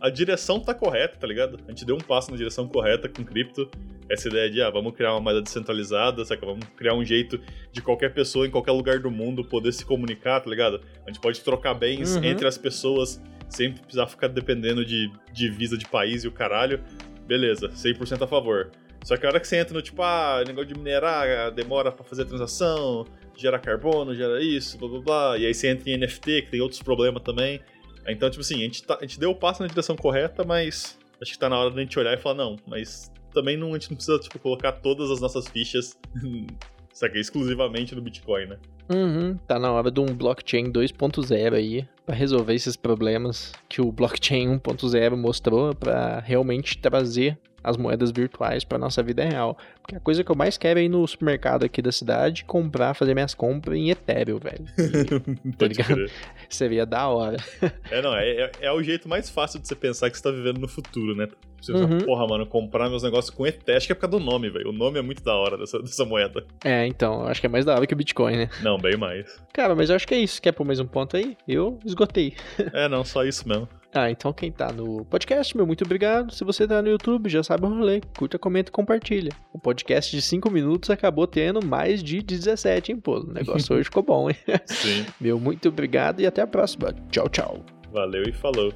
a 0.06 0.10
direção 0.10 0.60
tá 0.60 0.72
correta, 0.72 1.16
tá 1.18 1.26
ligado? 1.26 1.58
A 1.66 1.70
gente 1.70 1.84
deu 1.84 1.96
um 1.96 2.00
passo 2.00 2.30
na 2.30 2.36
direção 2.36 2.68
correta 2.68 3.08
com 3.08 3.25
cripto. 3.25 3.68
Essa 4.08 4.28
ideia 4.28 4.48
de, 4.48 4.62
ah, 4.62 4.70
vamos 4.70 4.94
criar 4.94 5.12
uma 5.12 5.20
moeda 5.20 5.42
descentralizada, 5.42 6.25
saca? 6.25 6.46
Vamos 6.46 6.64
criar 6.76 6.94
um 6.94 7.04
jeito 7.04 7.40
de 7.72 7.82
qualquer 7.82 8.14
pessoa 8.14 8.46
em 8.46 8.50
qualquer 8.50 8.70
lugar 8.70 9.00
do 9.00 9.10
mundo 9.10 9.44
poder 9.44 9.72
se 9.72 9.84
comunicar, 9.84 10.38
tá 10.38 10.48
ligado? 10.48 10.80
A 11.04 11.10
gente 11.10 11.20
pode 11.20 11.40
trocar 11.40 11.75
bens 11.75 12.14
uhum. 12.14 12.22
entre 12.22 12.46
as 12.46 12.56
pessoas 12.56 13.20
sem 13.48 13.72
precisar 13.72 14.06
ficar 14.06 14.28
dependendo 14.28 14.84
de 14.84 15.10
divisa 15.32 15.76
de 15.76 15.88
país 15.88 16.22
e 16.22 16.28
o 16.28 16.32
caralho. 16.32 16.80
Beleza, 17.26 17.68
100% 17.70 18.22
a 18.22 18.28
favor. 18.28 18.70
Só 19.02 19.16
que 19.16 19.26
a 19.26 19.28
hora 19.28 19.40
que 19.40 19.48
você 19.48 19.56
entra 19.56 19.75
no 19.75 19.82
tipo, 19.82 20.02
ah, 20.02 20.44
negócio 20.46 20.68
de 20.68 20.78
minerar, 20.78 21.50
demora 21.50 21.90
para 21.90 22.04
fazer 22.04 22.22
a 22.22 22.26
transação, 22.26 23.04
gera 23.36 23.58
carbono, 23.58 24.14
gera 24.14 24.40
isso, 24.40 24.78
blá 24.78 24.88
blá 24.88 25.00
blá. 25.00 25.38
E 25.38 25.46
aí 25.46 25.54
você 25.54 25.68
entra 25.68 25.90
em 25.90 25.96
NFT, 25.96 26.42
que 26.42 26.50
tem 26.52 26.60
outros 26.60 26.80
problemas 26.80 27.25
também. 27.25 27.60
Então, 28.08 28.30
tipo 28.30 28.40
assim, 28.40 28.56
a 28.56 28.64
gente, 28.64 28.82
tá, 28.82 28.98
a 29.00 29.02
gente 29.02 29.18
deu 29.18 29.30
o 29.30 29.34
passo 29.34 29.62
na 29.62 29.68
direção 29.68 29.96
correta, 29.96 30.44
mas 30.44 30.98
acho 31.20 31.32
que 31.32 31.38
tá 31.38 31.48
na 31.48 31.58
hora 31.58 31.70
da 31.70 31.80
gente 31.80 31.98
olhar 31.98 32.14
e 32.14 32.20
falar, 32.20 32.36
não, 32.36 32.56
mas 32.66 33.10
também 33.32 33.56
não, 33.56 33.70
a 33.70 33.72
gente 33.75 33.90
não 33.90 33.96
precisa, 33.96 34.18
tipo, 34.18 34.38
colocar 34.38 34.72
todas 34.72 35.10
as 35.10 35.20
nossas 35.20 35.46
fichas, 35.48 35.96
sabe, 36.92 37.20
exclusivamente 37.20 37.94
no 37.94 38.00
Bitcoin, 38.00 38.46
né? 38.46 38.58
Uhum, 38.88 39.36
tá 39.46 39.58
na 39.58 39.72
hora 39.72 39.90
de 39.90 40.00
um 40.00 40.06
blockchain 40.06 40.72
2.0 40.72 41.54
aí, 41.54 41.86
para 42.04 42.14
resolver 42.14 42.54
esses 42.54 42.76
problemas 42.76 43.52
que 43.68 43.80
o 43.80 43.90
blockchain 43.90 44.58
1.0 44.58 45.16
mostrou, 45.16 45.75
para 45.75 46.20
realmente 46.20 46.78
trazer 46.78 47.38
as 47.66 47.76
moedas 47.76 48.12
virtuais 48.12 48.62
para 48.62 48.78
nossa 48.78 49.02
vida 49.02 49.25
real. 49.25 49.58
Porque 49.82 49.96
a 49.96 50.00
coisa 50.00 50.23
que 50.23 50.30
eu 50.30 50.37
mais 50.37 50.56
quero 50.56 50.78
é 50.78 50.85
ir 50.85 50.88
no 50.88 51.04
supermercado 51.04 51.64
aqui 51.64 51.82
da 51.82 51.90
cidade 51.90 52.44
comprar, 52.44 52.94
fazer 52.94 53.12
minhas 53.12 53.35
compras 53.35 53.76
em 53.76 53.90
Ethereum, 53.90 54.38
velho. 54.38 54.64
tá 55.58 55.66
ligado? 55.66 56.06
Seria 56.49 56.87
da 56.87 57.08
hora. 57.08 57.38
é, 57.90 58.00
não, 58.00 58.14
é, 58.14 58.30
é, 58.30 58.50
é, 58.61 58.73
o 58.73 58.80
jeito 58.85 59.08
mais 59.08 59.28
fácil 59.28 59.58
de 59.58 59.66
você 59.66 59.75
pensar 59.75 60.08
que 60.11 60.16
você 60.16 60.23
tá 60.23 60.30
vivendo 60.30 60.58
no 60.58 60.68
futuro, 60.68 61.16
né? 61.16 61.26
Você 61.61 61.73
uhum. 61.73 61.88
Fala, 61.88 62.04
porra, 62.04 62.26
mano, 62.28 62.46
comprar 62.46 62.88
meus 62.88 63.02
negócios 63.02 63.35
com 63.35 63.44
Ethereum, 63.44 63.76
acho 63.76 63.87
que 63.87 63.92
é 63.92 63.96
por 63.96 64.02
causa 64.02 64.18
do 64.18 64.25
nome, 64.25 64.49
velho. 64.49 64.68
O 64.68 64.73
nome 64.73 65.00
é 65.00 65.02
muito 65.02 65.25
da 65.25 65.35
hora 65.35 65.58
dessa, 65.58 65.80
dessa 65.80 66.04
moeda. 66.04 66.46
É, 66.64 66.87
então, 66.87 67.26
acho 67.26 67.40
que 67.40 67.46
é 67.46 67.50
mais 67.50 67.64
da 67.64 67.75
hora 67.75 67.85
que 67.85 67.94
o 67.94 67.96
Bitcoin, 67.96 68.37
né? 68.37 68.49
Não, 68.62 68.78
bem 68.78 68.96
mais. 68.96 69.42
Cara, 69.52 69.75
mas 69.75 69.90
eu 69.90 69.96
acho 69.96 70.06
que 70.06 70.14
é 70.14 70.18
isso. 70.18 70.40
Quer 70.40 70.52
pôr 70.52 70.64
mais 70.64 70.78
um 70.78 70.87
ponto 70.87 71.16
aí? 71.16 71.37
Eu 71.49 71.80
esgotei. 71.85 72.35
é, 72.73 72.88
não, 72.88 73.04
só 73.04 73.25
isso 73.25 73.49
mesmo. 73.49 73.68
Ah, 73.96 74.10
então 74.10 74.30
quem 74.30 74.52
tá 74.52 74.70
no 74.70 75.06
podcast, 75.06 75.56
meu 75.56 75.66
muito 75.66 75.82
obrigado. 75.82 76.30
Se 76.30 76.44
você 76.44 76.68
tá 76.68 76.82
no 76.82 76.88
YouTube, 76.88 77.30
já 77.30 77.42
sabe 77.42 77.64
o 77.64 77.68
rolê. 77.70 78.02
Curta, 78.18 78.38
comenta 78.38 78.68
e 78.68 78.72
compartilha. 78.72 79.32
O 79.54 79.58
podcast 79.58 80.14
de 80.14 80.20
5 80.20 80.50
minutos 80.50 80.90
acabou 80.90 81.26
tendo 81.26 81.64
mais 81.64 82.02
de 82.02 82.20
17, 82.20 82.92
hein, 82.92 83.00
pô? 83.00 83.20
O 83.20 83.32
negócio 83.32 83.72
hoje 83.74 83.84
ficou 83.84 84.02
bom, 84.02 84.28
hein? 84.28 84.36
Sim. 84.66 85.06
Meu 85.18 85.40
muito 85.40 85.70
obrigado 85.70 86.20
e 86.20 86.26
até 86.26 86.42
a 86.42 86.46
próxima. 86.46 86.94
Tchau, 87.10 87.26
tchau. 87.30 87.64
Valeu 87.90 88.24
e 88.24 88.32
falou. 88.32 88.70